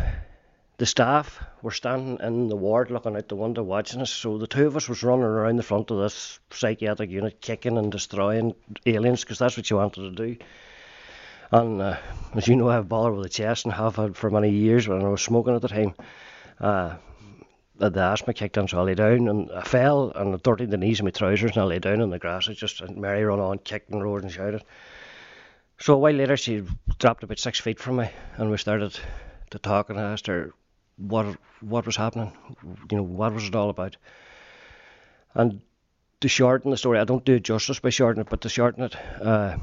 [0.78, 4.10] the staff were standing in the ward looking out the window watching us.
[4.10, 7.78] So the two of us was running around the front of this psychiatric unit, kicking
[7.78, 8.56] and destroying
[8.86, 10.38] aliens because that's what you wanted to do.
[11.52, 11.98] And uh,
[12.34, 14.88] as you know, I have bother with the chest and have had for many years
[14.88, 15.94] when I was smoking at the time.
[16.60, 16.96] Uh,
[17.76, 20.78] the asthma kicked in, so I lay down and I fell and I dirtied the
[20.78, 22.48] knees of my trousers and I lay down in the grass.
[22.48, 24.64] It just and Mary ran on, kicked and roared and shouted.
[25.80, 26.64] So a while later, she
[26.98, 28.98] dropped about six feet from me, and we started
[29.50, 29.90] to talk.
[29.90, 30.54] And I asked her
[30.98, 32.32] what what was happening,
[32.92, 33.98] you know, what was it all about.
[35.34, 35.62] And
[36.22, 38.84] to shorten the story, I don't do it justice by shortening it, but to shorten
[38.84, 39.58] it, uh,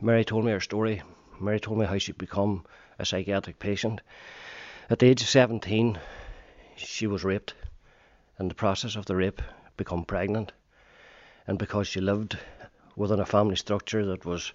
[0.00, 1.02] Mary told me her story.
[1.40, 2.64] Mary told me how she'd become
[2.98, 4.00] a psychiatric patient.
[4.88, 5.98] At the age of 17,
[6.76, 7.54] she was raped.
[8.38, 9.42] In the process of the rape,
[9.76, 10.52] become pregnant.
[11.46, 12.38] And because she lived
[12.94, 14.52] within a family structure that was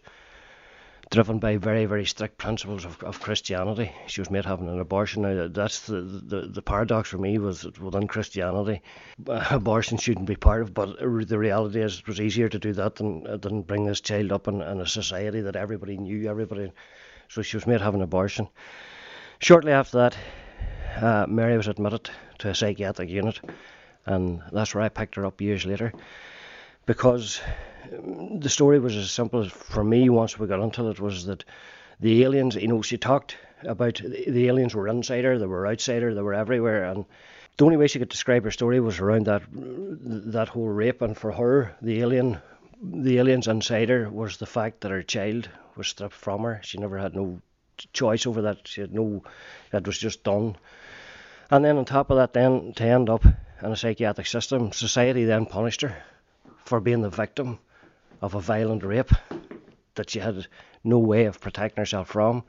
[1.12, 3.92] driven by very, very strict principles of, of Christianity.
[4.08, 5.24] She was made having an abortion.
[5.24, 8.82] Now, that's the, the, the paradox for me was that within Christianity,
[9.28, 10.74] abortion shouldn't be part of.
[10.74, 14.32] But the reality is, it was easier to do that than than bring this child
[14.32, 16.72] up in, in a society that everybody knew, everybody.
[17.28, 18.48] So she was made having an abortion.
[19.40, 20.18] Shortly after that,
[21.02, 22.10] uh, Mary was admitted
[22.40, 23.40] to a psychiatric unit,
[24.06, 25.92] and that's where I picked her up years later.
[26.86, 27.42] Because
[27.94, 31.26] um, the story was as simple as for me once we got into it was
[31.26, 31.44] that
[32.00, 36.02] the aliens, you know, she talked about the aliens were inside her, they were outside
[36.02, 37.06] her, they were everywhere, and
[37.58, 41.02] the only way she could describe her story was around that that whole rape.
[41.02, 42.40] And for her, the alien,
[42.82, 46.62] the aliens inside her was the fact that her child was stripped from her.
[46.64, 47.42] She never had no
[47.94, 48.68] choice over that.
[48.68, 49.24] She had no,
[49.72, 50.56] that was just done.
[51.52, 55.26] And then on top of that, then to end up in a psychiatric system, society
[55.26, 55.96] then punished her
[56.72, 57.60] for being the victim
[58.22, 59.12] of a violent rape
[59.96, 60.48] that she had
[60.86, 62.46] no way of protecting herself from.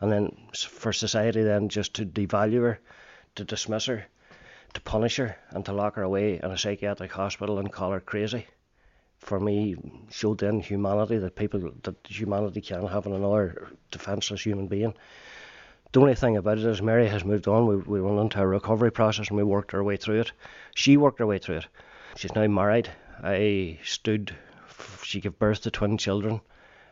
[0.00, 2.78] And then for society then just to devalue her,
[3.34, 4.06] to dismiss her,
[4.72, 8.00] to punish her, and to lock her away in a psychiatric hospital and call her
[8.00, 8.46] crazy.
[9.18, 9.76] for me
[10.10, 14.94] showed then humanity that people that humanity can have in another defenceless human being.
[15.92, 17.66] The only thing about it is Mary has moved on.
[17.66, 20.32] We, we went into a recovery process and we worked our way through it.
[20.74, 21.66] She worked her way through it.
[22.16, 22.88] She's now married.
[23.22, 24.34] I stood.
[25.02, 26.40] She gave birth to twin children.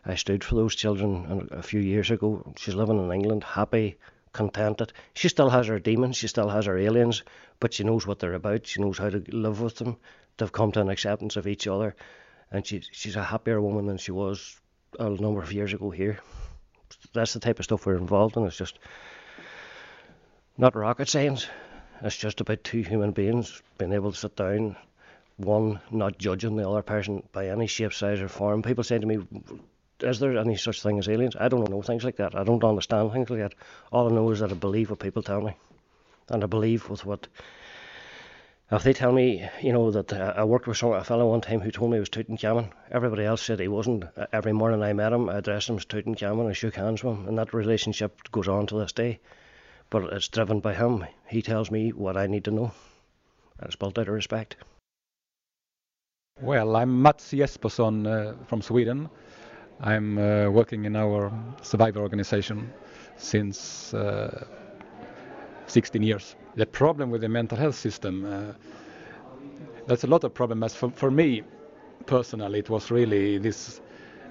[0.06, 2.52] I stood for those children a few years ago.
[2.56, 3.96] She's living in England, happy,
[4.32, 4.92] contented.
[5.14, 7.22] She still has her demons, she still has her aliens,
[7.60, 8.66] but she knows what they're about.
[8.66, 9.96] She knows how to live with them.
[10.36, 11.94] They've come to an acceptance of each other,
[12.50, 14.60] and she, she's a happier woman than she was
[14.98, 16.18] a number of years ago here.
[17.12, 18.44] That's the type of stuff we're involved in.
[18.46, 18.78] It's just
[20.58, 21.46] not rocket science.
[22.02, 24.76] It's just about two human beings being able to sit down,
[25.36, 28.62] one not judging the other person by any shape, size, or form.
[28.62, 29.18] People say to me,
[30.00, 31.36] is there any such thing as aliens?
[31.38, 32.34] I don't know things like that.
[32.34, 33.54] I don't understand things like that.
[33.92, 35.56] All I know is that I believe what people tell me,
[36.28, 37.26] and I believe with what.
[38.70, 41.60] If they tell me, you know, that I worked with some, a fellow one time
[41.60, 44.04] who told me he was Tutankhamun, everybody else said he wasn't.
[44.32, 47.28] Every morning I met him, I addressed him as Tutankhamun, I shook hands with him,
[47.28, 49.20] and that relationship goes on to this day.
[49.90, 51.04] But it's driven by him.
[51.28, 52.72] He tells me what I need to know.
[53.62, 54.56] It's built out of respect.
[56.42, 59.08] Well, I'm Mats Jespersson uh, from Sweden.
[59.80, 61.32] I'm uh, working in our
[61.62, 62.72] survivor organization
[63.16, 64.44] since uh,
[65.68, 66.34] 16 years.
[66.56, 68.52] The problem with the mental health system, uh,
[69.86, 70.74] there's a lot of problems.
[70.74, 71.44] For, for me
[72.06, 73.80] personally, it was really this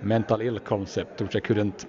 [0.01, 1.85] mental ill concept which I couldn't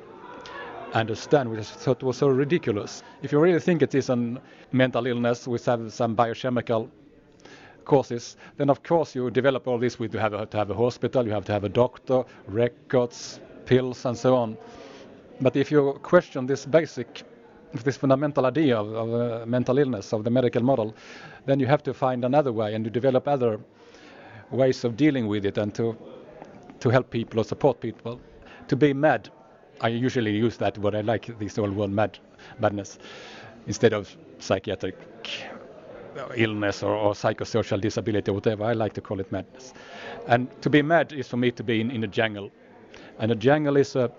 [0.92, 3.02] understand, which I thought was so ridiculous.
[3.22, 4.40] If you really think it is a
[4.70, 6.88] mental illness we have some biochemical
[7.85, 11.32] causes, then of course you develop all this We have to have a hospital, you
[11.32, 14.57] have to have a doctor, records, pills, and so on.
[15.41, 17.22] But if you question this basic,
[17.72, 20.95] this fundamental idea of, of uh, mental illness, of the medical model,
[21.47, 23.59] then you have to find another way and you develop other
[24.51, 25.97] ways of dealing with it and to
[26.80, 28.20] to help people or support people.
[28.68, 29.30] To be mad,
[29.80, 30.95] I usually use that word.
[30.95, 32.18] I like this old word mad,
[32.59, 32.99] madness,
[33.66, 34.97] instead of psychiatric
[36.36, 38.64] illness or, or, psychosocial disability or whatever.
[38.64, 39.74] I like to call it madness.
[40.26, 42.50] And to be mad is for me to be in, in a jungle.
[43.18, 44.10] And a jungle is a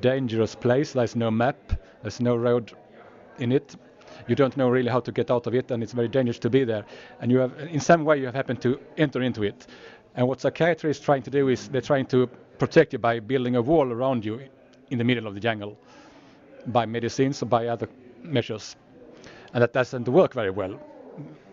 [0.00, 0.92] dangerous place.
[0.92, 1.56] There's no map,
[2.02, 2.72] there's no road
[3.38, 3.76] in it.
[4.28, 6.50] You don't know really how to get out of it, and it's very dangerous to
[6.50, 6.84] be there.
[7.20, 9.66] And you have, in some way, you have happened to enter into it.
[10.14, 12.28] And what psychiatry is trying to do is they're trying to
[12.58, 14.40] protect you by building a wall around you
[14.90, 15.76] in the middle of the jungle
[16.68, 17.88] by medicines or by other
[18.22, 18.76] measures.
[19.52, 20.78] And that doesn't work very well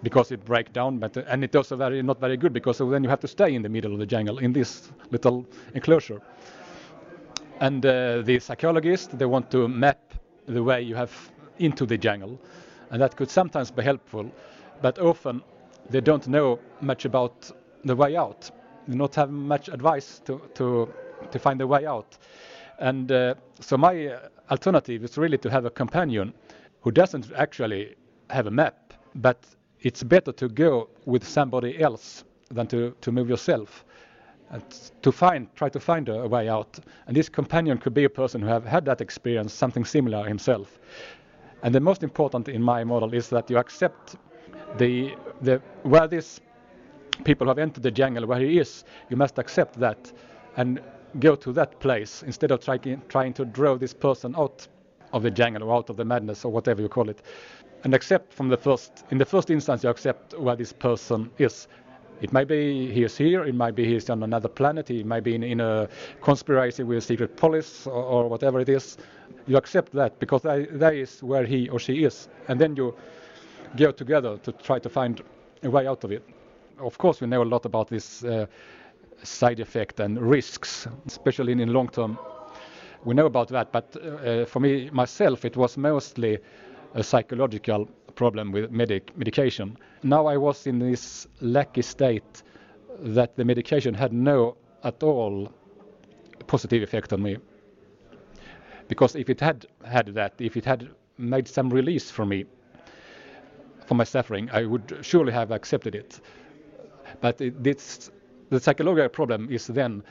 [0.04, 3.10] because it breaks down, but and it's also very not very good because then you
[3.10, 6.22] have to stay in the middle of the jungle in this little enclosure.
[7.60, 10.14] And uh, the psychologists they want to map
[10.48, 11.12] the way you have
[11.60, 12.40] into the jungle,
[12.90, 14.32] and that could sometimes be helpful,
[14.82, 15.44] but often
[15.90, 17.52] they don't know much about
[17.86, 18.50] the way out.
[18.88, 20.90] They not have much advice to to
[21.32, 22.18] to find the way out.
[22.80, 24.18] And uh, so my
[24.50, 26.34] alternative is really to have a companion
[26.82, 27.96] who doesn't actually
[28.32, 28.81] have a map
[29.16, 29.46] but
[29.82, 33.86] it's better to go with somebody else than to, to move yourself
[34.52, 34.64] and
[35.02, 36.80] to find try to find a, way out.
[37.08, 40.80] And this companion could be a person who have had that experience something similar himself.
[41.64, 44.18] And the most important in my model is that you accept
[44.78, 46.42] the the where this
[47.24, 50.12] people have entered the jungle where he is you must accept that
[50.58, 50.82] and
[51.20, 54.68] go to that place instead of trying trying to draw this person out
[55.14, 57.22] of the jungle or out of the madness or whatever you call it
[57.84, 61.68] and accept from the first, in the first instance, you accept where this person is.
[62.22, 65.04] It might be he is here, it might be he is on another planet, he
[65.04, 65.90] might be in, in a
[66.22, 68.98] conspiracy with a secret police or, or, whatever it is.
[69.48, 72.30] You accept that because that, that is where he or she is.
[72.48, 72.96] And then you
[73.76, 75.22] go together to try to find
[75.64, 76.24] a way out of it.
[76.78, 78.46] Of course, we know a lot about this uh,
[79.24, 82.20] side effect and risks, especially in, in long term.
[83.04, 86.38] We know about that, but uh, for me, myself, it was mostly
[86.94, 89.78] a psychological problem with medic medication.
[90.04, 92.44] Now I was in this lucky state
[93.00, 95.52] that the medication had no at all
[96.48, 97.38] positive effect on me.
[98.88, 102.46] Because if it had had that, if it had made some release for me,
[103.86, 106.20] for my suffering, I would surely have accepted it.
[107.22, 107.64] But it,
[108.50, 110.04] the psychological problem is then,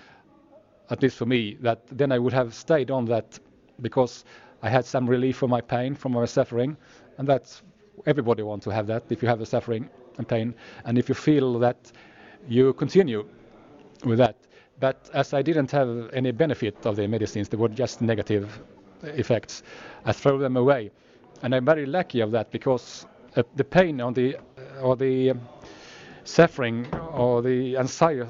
[0.89, 3.39] at least for me, that then I would have stayed on that
[3.81, 4.25] because
[4.63, 6.77] I had some relief from my pain, from my suffering,
[7.19, 7.63] and that's
[8.07, 9.89] everybody wants to have that if you have a suffering
[10.19, 10.55] and pain,
[10.85, 11.93] and if you feel that
[12.49, 13.27] you continue
[14.05, 14.37] with that.
[14.79, 18.61] But as I didn't have any benefit of the medicines, they were just negative
[19.03, 19.63] effects.
[20.05, 20.91] I throw them away,
[21.43, 23.07] and I'm very lucky of that because
[23.37, 25.41] uh, the pain on the uh, or the um,
[26.25, 28.29] suffering or the anxiety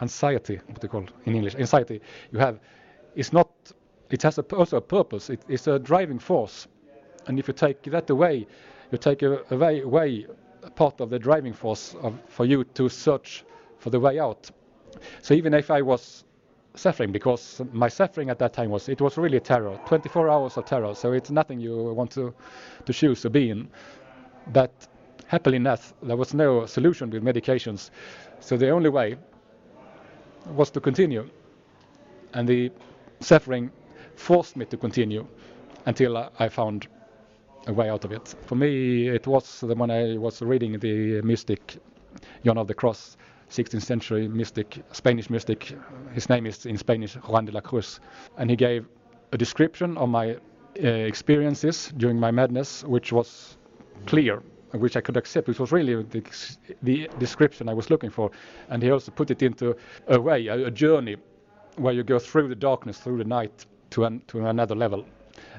[0.00, 2.00] anxiety, what they call in English, anxiety
[2.32, 2.58] you have,
[3.14, 3.50] is not.
[4.10, 5.30] It has a, also a purpose.
[5.30, 6.66] It, it's a driving force,
[7.26, 8.46] and if you take that away,
[8.90, 10.26] you take away, away
[10.74, 13.44] part of the driving force of, for you to search
[13.78, 14.50] for the way out.
[15.22, 16.24] So even if I was
[16.74, 20.64] suffering, because my suffering at that time was it was really terror, 24 hours of
[20.64, 20.94] terror.
[20.94, 22.34] So it's nothing you want to
[22.86, 23.68] to choose to be in.
[24.52, 24.72] But
[25.26, 27.90] happily enough, there was no solution with medications.
[28.40, 29.16] So the only way
[30.46, 31.28] was to continue,
[32.34, 32.72] and the
[33.20, 33.70] suffering
[34.20, 35.26] forced me to continue
[35.86, 36.86] until I found
[37.66, 38.34] a way out of it.
[38.46, 41.78] For me, it was when I was reading the mystic
[42.44, 43.16] John of the Cross,
[43.50, 45.72] 16th century mystic, Spanish mystic.
[46.12, 48.00] His name is in Spanish Juan de la Cruz,
[48.36, 48.86] and he gave
[49.32, 53.56] a description of my uh, experiences during my madness, which was
[54.06, 54.42] clear,
[54.72, 55.48] which I could accept.
[55.48, 56.22] It was really the,
[56.82, 58.30] the description I was looking for,
[58.68, 59.76] and he also put it into
[60.08, 61.16] a way, a, a journey,
[61.76, 65.04] where you go through the darkness, through the night, to, an, to another level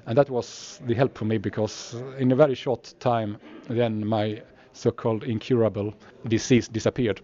[0.08, 3.38] and that was the help for me because in a very short time
[3.70, 4.42] then my
[4.74, 5.94] so-called incurable
[6.28, 7.22] disease disappeared.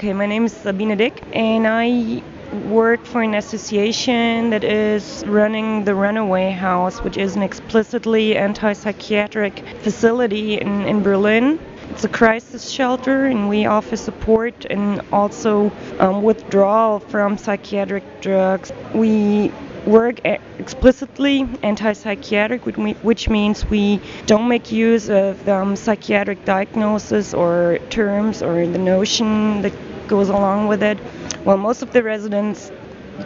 [0.00, 2.20] Okay, my name is Sabine Dick, and I
[2.66, 8.72] work for an association that is running the Runaway House, which is an explicitly anti
[8.72, 11.60] psychiatric facility in, in Berlin.
[11.90, 15.70] It's a crisis shelter, and we offer support and also
[16.00, 18.72] um, withdrawal from psychiatric drugs.
[18.94, 19.52] We
[19.86, 28.42] work explicitly anti-psychiatric, which means we don't make use of um, psychiatric diagnosis or terms
[28.42, 29.72] or the notion that
[30.08, 30.98] goes along with it.
[31.44, 32.70] Well, most of the residents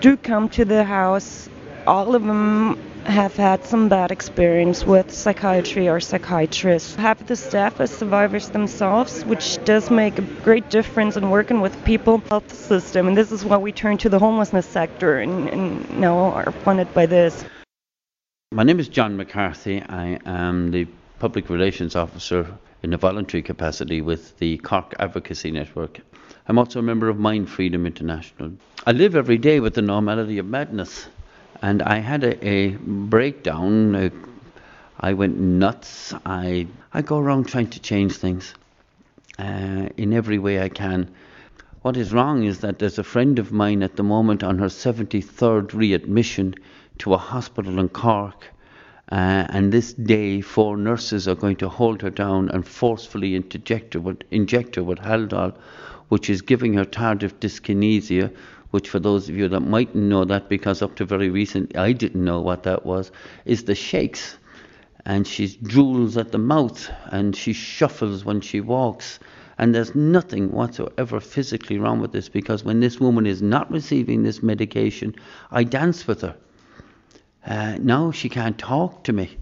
[0.00, 1.48] do come to the house.
[1.86, 2.78] All of them
[3.08, 6.94] have had some bad experience with psychiatry or psychiatrists.
[6.94, 11.84] Half the staff are survivors themselves, which does make a great difference in working with
[11.84, 13.08] people health system.
[13.08, 16.92] And this is why we turn to the homelessness sector and, and now are funded
[16.92, 17.44] by this.
[18.52, 19.82] My name is John McCarthy.
[19.82, 20.86] I am the
[21.18, 22.46] public relations officer
[22.82, 26.00] in a voluntary capacity with the Cork Advocacy Network.
[26.46, 28.52] I'm also a member of Mind Freedom International.
[28.86, 31.08] I live every day with the normality of madness
[31.62, 33.94] and I had a, a breakdown.
[33.94, 34.10] Uh,
[35.00, 36.14] I went nuts.
[36.24, 38.54] I I go around trying to change things
[39.38, 41.10] uh, in every way I can.
[41.82, 44.66] What is wrong is that there's a friend of mine at the moment on her
[44.66, 46.54] 73rd readmission
[46.98, 48.46] to a hospital in Cork.
[49.10, 53.94] Uh, and this day, four nurses are going to hold her down and forcefully inject
[53.94, 55.54] her with, inject her with Haldol,
[56.08, 58.30] which is giving her tardive dyskinesia,
[58.70, 61.92] which for those of you that mightn't know that, because up to very recent I
[61.92, 63.10] didn't know what that was,
[63.44, 64.36] is the shakes.
[65.04, 69.18] And she drools at the mouth and she shuffles when she walks.
[69.56, 74.22] And there's nothing whatsoever physically wrong with this because when this woman is not receiving
[74.22, 75.14] this medication,
[75.50, 76.36] I dance with her.
[77.46, 79.36] Uh, now she can't talk to me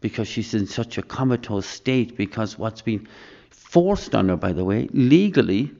[0.00, 3.08] because she's in such a comatose state because what's been
[3.50, 5.70] forced on her, by the way, legally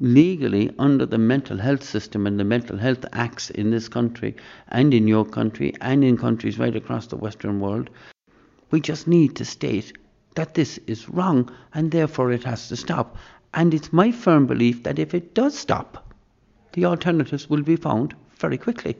[0.00, 4.36] legally under the mental health system and the mental health acts in this country
[4.68, 7.88] and in your country and in countries right across the Western world.
[8.70, 9.96] We just need to state
[10.34, 13.16] that this is wrong and therefore it has to stop.
[13.54, 16.12] And it's my firm belief that if it does stop,
[16.72, 18.96] the alternatives will be found very quickly.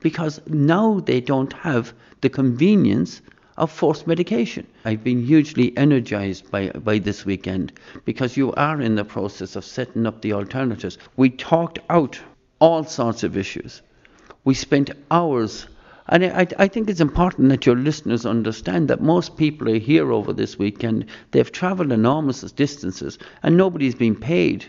[0.00, 3.22] Because now they don't have the convenience
[3.58, 4.66] of forced medication.
[4.84, 7.72] I've been hugely energized by, by this weekend
[8.04, 10.96] because you are in the process of setting up the alternatives.
[11.16, 12.18] We talked out
[12.60, 13.82] all sorts of issues.
[14.44, 15.66] We spent hours,
[16.08, 20.12] and I, I think it's important that your listeners understand that most people are here
[20.12, 21.06] over this weekend.
[21.32, 24.64] They've traveled enormous distances and nobody's been paid.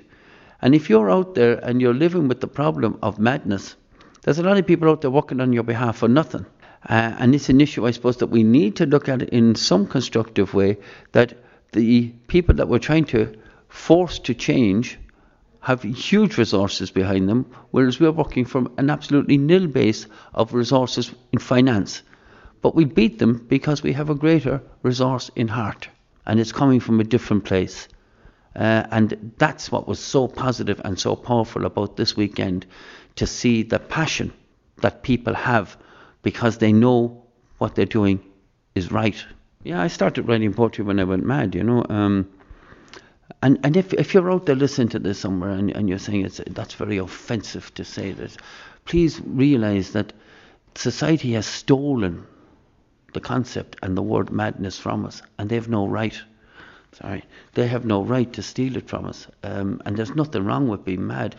[0.62, 3.76] And if you're out there and you're living with the problem of madness,
[4.24, 6.46] there's a lot of people out there working on your behalf for nothing.
[6.88, 9.86] Uh, and it's an issue, I suppose, that we need to look at in some
[9.86, 10.78] constructive way
[11.12, 11.34] that
[11.72, 13.36] the people that we're trying to
[13.68, 14.98] force to change
[15.62, 21.14] have huge resources behind them, whereas we're working from an absolutely nil base of resources
[21.34, 22.02] in finance.
[22.62, 25.90] But we beat them because we have a greater resource in heart,
[26.26, 27.88] and it's coming from a different place.
[28.56, 32.66] Uh, and that's what was so positive and so powerful about this weekend
[33.16, 34.34] to see the passion
[34.82, 35.78] that people have
[36.22, 37.24] because they know
[37.58, 38.20] what they're doing
[38.76, 39.24] is right.
[39.64, 41.86] Yeah, I started writing poetry when I went mad, you know.
[41.90, 42.30] Um,
[43.42, 46.26] and and if if you're out there listening to this somewhere and, and you're saying
[46.26, 48.38] it's that's very offensive to say this,
[48.86, 50.14] please realize that
[50.76, 52.26] society has stolen
[53.14, 56.20] the concept and the word madness from us, and they have no right.
[56.94, 59.28] Sorry, they have no right to steal it from us.
[59.44, 61.36] Um, and there's nothing wrong with being mad.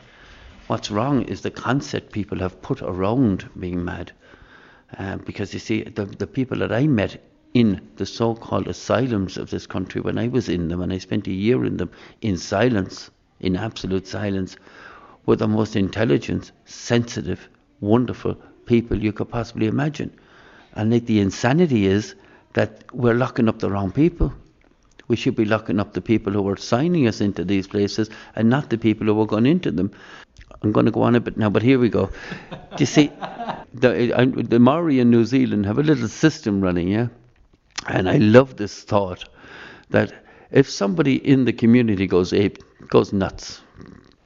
[0.69, 4.13] What's wrong is the concept people have put around being mad.
[4.99, 7.23] Uh, because you see, the, the people that I met
[7.55, 10.99] in the so called asylums of this country, when I was in them, and I
[10.99, 13.11] spent a year in them in silence,
[13.41, 14.57] in absolute silence,
[15.27, 17.49] were the most intelligent, sensitive,
[17.81, 18.37] wonderful
[18.67, 20.13] people you could possibly imagine.
[20.75, 22.15] And like the insanity is
[22.55, 24.33] that we're locking up the wrong people.
[25.11, 28.49] We should be locking up the people who are signing us into these places and
[28.49, 29.91] not the people who are going into them.
[30.63, 32.07] I'm going to go on a bit now, but here we go.
[32.51, 33.11] Do you see,
[33.75, 37.09] the, I, the Maori in New Zealand have a little system running, yeah?
[37.89, 39.25] And I love this thought
[39.89, 40.13] that
[40.53, 43.63] if somebody in the community goes ape, goes nuts,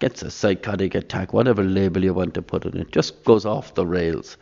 [0.00, 3.74] gets a psychotic attack, whatever label you want to put on it, just goes off
[3.74, 4.36] the rails.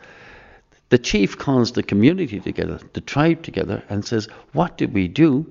[0.89, 5.49] The chief calls the community together, the tribe together, and says, What did we do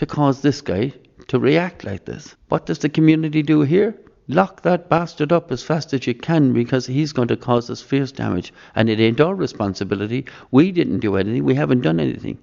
[0.00, 0.90] to cause this guy
[1.28, 2.34] to react like this?
[2.48, 3.94] What does the community do here?
[4.28, 7.82] Lock that bastard up as fast as you can because he's going to cause us
[7.82, 8.50] fierce damage.
[8.74, 10.24] And it ain't our responsibility.
[10.52, 11.44] We didn't do anything.
[11.44, 12.38] We haven't done anything.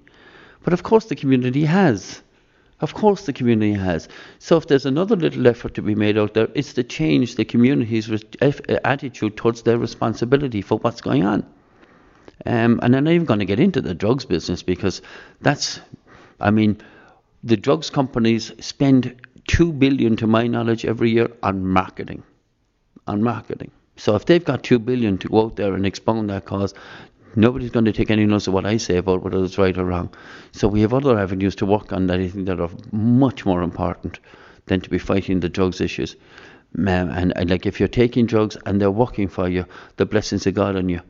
[0.62, 2.22] But of course, the community has.
[2.80, 4.06] Of course, the community has.
[4.38, 7.44] So, if there's another little effort to be made out there, it's to change the
[7.44, 8.08] community's
[8.84, 11.44] attitude towards their responsibility for what's going on.
[12.46, 15.02] Um, and I'm not even going to get into the drugs business because
[15.40, 15.80] that's,
[16.38, 16.80] I mean,
[17.44, 22.22] the drugs companies spend two billion, to my knowledge, every year on marketing.
[23.06, 23.70] On marketing.
[23.96, 26.74] So if they've got two billion to go out there and expound that cause,
[27.34, 29.84] nobody's going to take any notice of what I say about whether it's right or
[29.84, 30.14] wrong.
[30.52, 33.62] So we have other avenues to work on that I think that are much more
[33.62, 34.20] important
[34.66, 36.16] than to be fighting the drugs issues.
[36.76, 39.64] and, and like if you're taking drugs and they're working for you,
[39.96, 41.00] the blessings of God on you.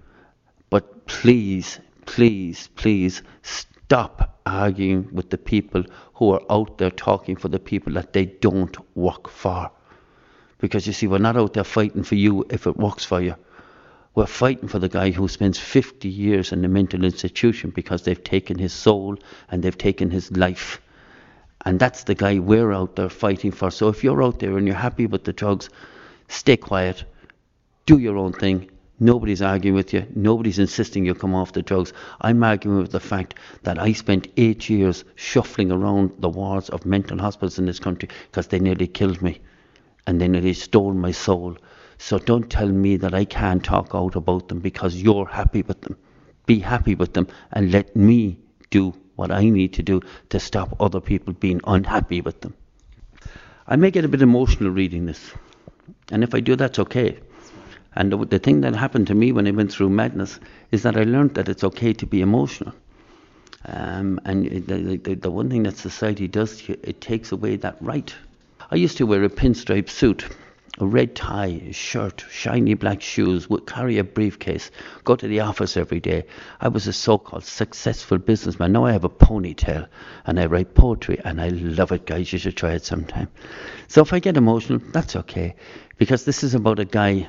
[0.71, 5.85] But please, please, please stop arguing with the people
[6.19, 9.71] who are out there talking for the people that they don't work for.
[10.59, 13.37] Because you see, we're not out there fighting for you if it works for you.
[14.17, 18.25] We're fighting for the guy who spends 50 years in a mental institution because they've
[18.25, 19.17] taken his soul
[19.49, 20.81] and they've taken his life.
[21.65, 23.71] And that's the guy we're out there fighting for.
[23.71, 25.71] So if you're out there and you're happy with the drugs,
[26.27, 27.05] stay quiet,
[27.87, 28.69] do your own thing,
[29.01, 30.07] Nobody's arguing with you.
[30.17, 31.93] Nobody's insisting you come off the drugs.
[32.21, 36.85] I'm arguing with the fact that I spent eight years shuffling around the wards of
[36.85, 39.41] mental hospitals in this country because they nearly killed me
[40.07, 41.57] and they nearly stole my soul.
[41.99, 45.81] So don't tell me that I can't talk out about them because you're happy with
[45.83, 45.97] them.
[46.47, 48.41] Be happy with them and let me
[48.71, 52.55] do what I need to do to stop other people being unhappy with them.
[53.65, 55.33] I may get a bit emotional reading this,
[56.11, 57.19] and if I do, that's okay
[57.95, 60.39] and the, the thing that happened to me when I went through madness
[60.71, 62.75] is that I learned that it's okay to be emotional.
[63.65, 68.15] Um, and the, the, the, one thing that society does, it takes away that right.
[68.71, 70.25] I used to wear a pinstripe suit,
[70.79, 74.71] a red tie, a shirt, shiny black shoes, would carry a briefcase,
[75.05, 76.25] go to the office every day.
[76.61, 78.73] I was a so-called successful businessman.
[78.73, 79.89] Now I have a ponytail
[80.25, 82.33] and I write poetry and I love it, guys.
[82.33, 83.29] You should try it sometime.
[83.89, 85.57] So if I get emotional, that's okay,
[85.97, 87.29] because this is about a guy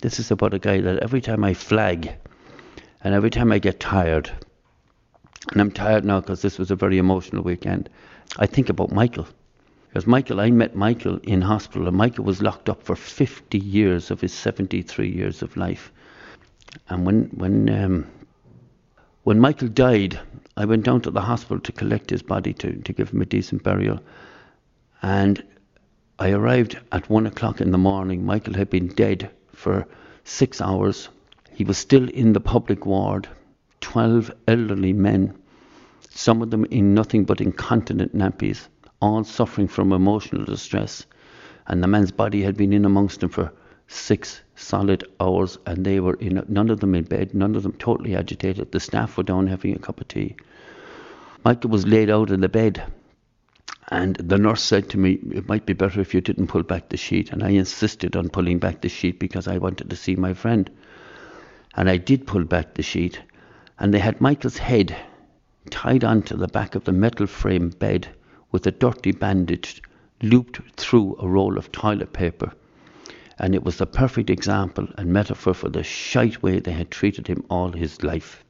[0.00, 2.10] this is about a guy that every time I flag
[3.02, 4.30] and every time I get tired,
[5.52, 7.88] and I'm tired now because this was a very emotional weekend,
[8.38, 9.26] I think about Michael.
[9.88, 14.10] Because Michael, I met Michael in hospital, and Michael was locked up for 50 years
[14.10, 15.92] of his 73 years of life.
[16.88, 18.06] And when when um,
[19.22, 20.20] when Michael died,
[20.56, 23.26] I went down to the hospital to collect his body to, to give him a
[23.26, 24.00] decent burial.
[25.02, 25.42] And
[26.18, 28.24] I arrived at one o'clock in the morning.
[28.24, 29.86] Michael had been dead for
[30.24, 31.08] six hours.
[31.50, 33.28] He was still in the public ward,
[33.80, 35.34] 12 elderly men,
[36.10, 38.68] some of them in nothing but incontinent nappies,
[39.00, 41.06] all suffering from emotional distress.
[41.66, 43.52] And the man's body had been in amongst them for
[43.88, 47.72] six solid hours, and they were in none of them in bed, none of them
[47.72, 48.72] totally agitated.
[48.72, 50.36] The staff were down having a cup of tea.
[51.44, 52.82] Michael was laid out in the bed,
[53.88, 56.88] and the nurse said to me, It might be better if you didn't pull back
[56.88, 57.30] the sheet.
[57.30, 60.68] And I insisted on pulling back the sheet because I wanted to see my friend.
[61.76, 63.20] And I did pull back the sheet.
[63.78, 64.96] And they had Michael's head
[65.70, 68.08] tied onto the back of the metal frame bed
[68.50, 69.80] with a dirty bandage
[70.20, 72.50] looped through a roll of toilet paper.
[73.38, 77.28] And it was the perfect example and metaphor for the shite way they had treated
[77.28, 78.42] him all his life.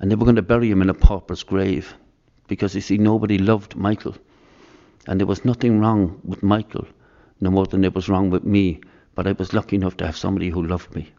[0.00, 1.94] And they were going to bury him in a pauper's grave
[2.46, 4.16] because, you see, nobody loved Michael.
[5.06, 6.86] And there was nothing wrong with Michael,
[7.40, 8.80] no more than there was wrong with me.
[9.14, 11.10] But I was lucky enough to have somebody who loved me.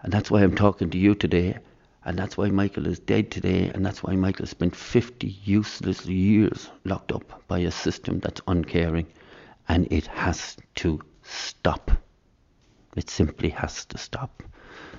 [0.00, 1.58] And that's why I'm talking to you today.
[2.04, 3.70] And that's why Michael is dead today.
[3.74, 9.06] And that's why Michael spent 50 useless years locked up by a system that's uncaring.
[9.68, 11.90] And it has to stop.
[12.96, 14.42] It simply has to stop.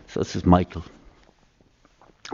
[0.07, 0.83] So this is Michael.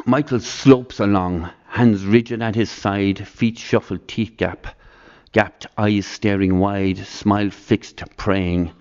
[0.05, 4.67] Michael slopes along, hands rigid at his side, feet shuffled, teeth gap,
[5.33, 8.71] gapped, eyes staring wide, smile fixed, praying.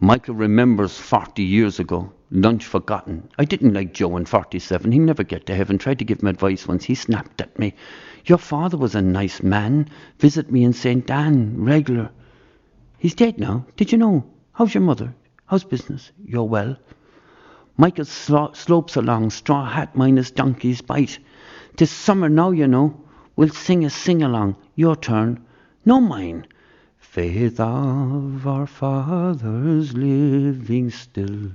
[0.00, 3.26] Michael remembers 40 years ago, lunch forgotten.
[3.38, 4.92] I didn't like Joe in 47.
[4.92, 5.78] He never get to heaven.
[5.78, 6.84] Tried to give him advice once.
[6.84, 7.74] He snapped at me.
[8.26, 9.88] Your father was a nice man.
[10.18, 11.10] Visit me in St.
[11.10, 12.10] Anne, regular.
[12.98, 13.64] He's dead now.
[13.76, 14.24] Did you know?
[14.52, 15.14] How's your mother?
[15.46, 16.12] How's business?
[16.22, 16.76] You're well?
[17.78, 21.18] Michael slo- slopes along, straw hat minus donkey's bite.
[21.76, 23.00] Tis summer now, you know.
[23.36, 24.56] We'll sing a sing along.
[24.76, 25.44] Your turn.
[25.86, 26.46] No mine.
[26.96, 31.50] Faith of our fathers living still.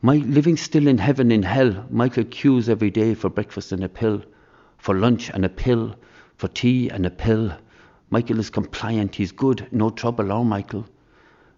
[0.00, 1.84] My living still in heaven in hell.
[1.90, 4.22] Michael queues every day for breakfast and a pill,
[4.78, 5.94] for lunch and a pill,
[6.36, 7.52] for tea and a pill.
[8.08, 10.86] Michael is compliant, he's good, no trouble, our Michael.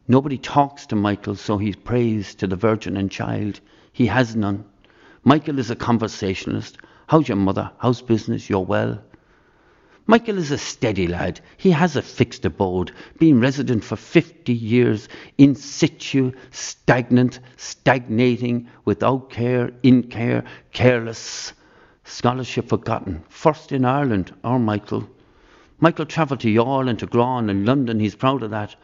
[0.09, 3.61] Nobody talks to Michael, so he prays to the Virgin and Child.
[3.93, 4.64] He has none.
[5.22, 6.78] Michael is a conversationalist.
[7.07, 7.70] How's your mother?
[7.78, 8.51] How's business?
[8.51, 9.01] You're well?
[10.11, 11.38] Michael is a steady lad.
[11.59, 15.06] He has a fixed abode, been resident for 50 years,
[15.36, 21.52] in situ, stagnant, stagnating, without care, in care, careless.
[22.04, 23.22] Scholarship forgotten.
[23.28, 25.06] First in Ireland, our Michael.
[25.78, 28.76] Michael travelled to Youghal and to Grawn and London, he's proud of that.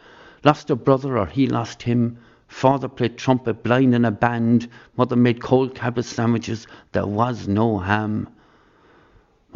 [0.43, 2.19] Lost a brother or he lost him.
[2.47, 4.69] Father played trumpet blind in a band.
[4.95, 6.67] Mother made cold cabbage sandwiches.
[6.91, 8.29] There was no ham.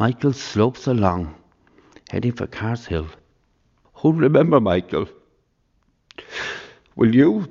[0.00, 1.36] Michael slopes along,
[2.10, 3.08] heading for Cars Hill.
[3.94, 5.08] Who'll oh, remember Michael?
[6.96, 7.48] Will you?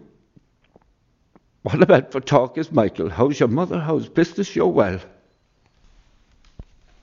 [1.62, 3.10] What about for talk is Michael?
[3.10, 3.80] How's your mother?
[3.80, 4.56] How's business?
[4.56, 5.00] You're well.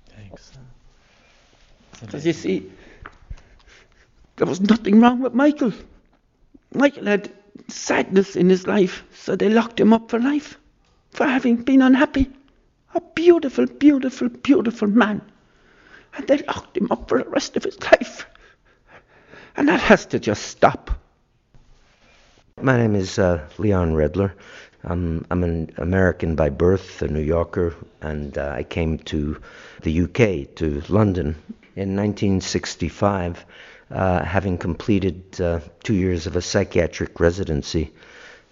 [0.09, 0.53] Thanks.
[2.01, 2.71] Because you see,
[4.37, 5.73] there was nothing wrong with Michael.
[6.75, 7.33] Michael had
[7.69, 10.59] sadness in his life, so they locked him up for life
[11.11, 12.31] for having been unhappy.
[12.95, 15.23] A beautiful, beautiful, beautiful man.
[16.17, 18.27] And they locked him up for the rest of his life.
[19.57, 20.91] And that has to just stop.
[22.61, 24.33] My name is uh, Leon Redler.
[24.85, 29.41] I'm, I'm an American by birth, a New Yorker, and uh, I came to
[29.83, 31.37] the UK, to London,
[31.75, 33.45] in 1965
[33.91, 37.93] uh, having completed uh, two years of a psychiatric residency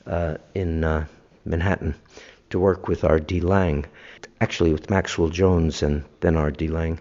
[0.07, 1.07] uh, in uh,
[1.45, 1.95] Manhattan
[2.51, 3.41] to work with R.D.
[3.41, 3.87] Laing,
[4.41, 6.69] actually with Maxwell Jones and then R.D.
[6.69, 7.01] Laing.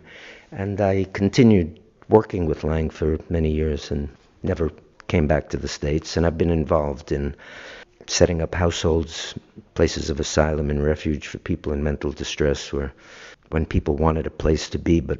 [0.55, 1.79] And I continued
[2.09, 4.09] working with Laing for many years and
[4.43, 4.71] never
[5.07, 6.15] came back to the States.
[6.15, 7.35] And I've been involved in
[8.05, 9.33] setting up households,
[9.73, 12.93] places of asylum and refuge for people in mental distress, where
[13.49, 15.19] when people wanted a place to be, but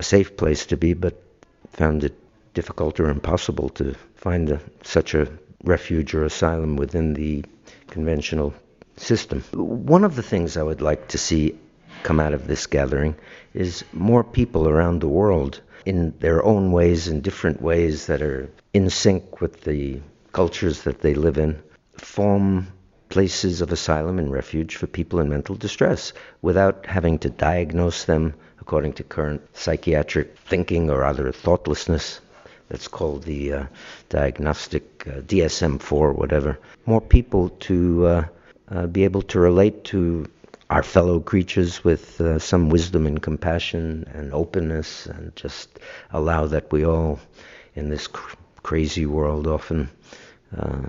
[0.00, 1.22] a safe place to be, but
[1.70, 2.18] found it
[2.52, 5.28] difficult or impossible to find a, such a
[5.62, 7.44] refuge or asylum within the
[7.86, 8.52] conventional
[8.96, 9.42] system.
[9.52, 11.56] One of the things I would like to see
[12.02, 13.14] come out of this gathering
[13.54, 18.48] is more people around the world in their own ways, in different ways that are
[18.72, 20.00] in sync with the
[20.32, 21.60] cultures that they live in,
[21.96, 22.68] form
[23.08, 28.32] places of asylum and refuge for people in mental distress without having to diagnose them
[28.60, 32.20] according to current psychiatric thinking or other thoughtlessness.
[32.68, 33.64] That's called the uh,
[34.10, 36.56] diagnostic uh, DSM-4, whatever.
[36.86, 38.24] More people to uh,
[38.70, 40.26] uh, be able to relate to
[40.70, 45.78] our fellow creatures with uh, some wisdom and compassion and openness, and just
[46.10, 47.18] allow that we all,
[47.74, 49.90] in this cr- crazy world, often
[50.56, 50.88] uh,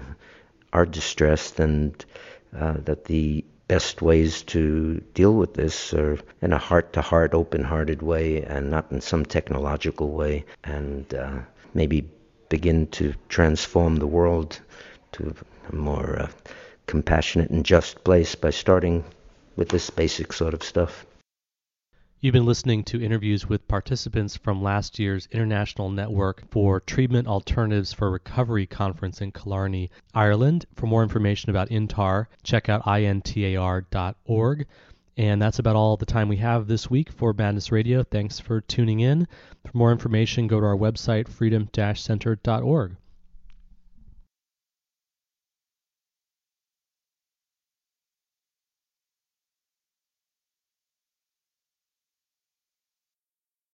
[0.71, 2.05] are distressed, and
[2.53, 8.69] that the best ways to deal with this are in a heart-to-heart, open-hearted way, and
[8.69, 11.39] not in some technological way, and uh,
[11.73, 12.07] maybe
[12.49, 14.59] begin to transform the world
[15.13, 15.33] to
[15.69, 16.27] a more uh,
[16.85, 19.03] compassionate and just place by starting
[19.55, 21.05] with this basic sort of stuff.
[22.23, 27.93] You've been listening to interviews with participants from last year's International Network for Treatment Alternatives
[27.93, 30.67] for Recovery conference in Killarney, Ireland.
[30.75, 34.67] For more information about INTAR, check out intar.org.
[35.17, 38.03] And that's about all the time we have this week for Madness Radio.
[38.03, 39.27] Thanks for tuning in.
[39.65, 42.97] For more information, go to our website, freedom-center.org.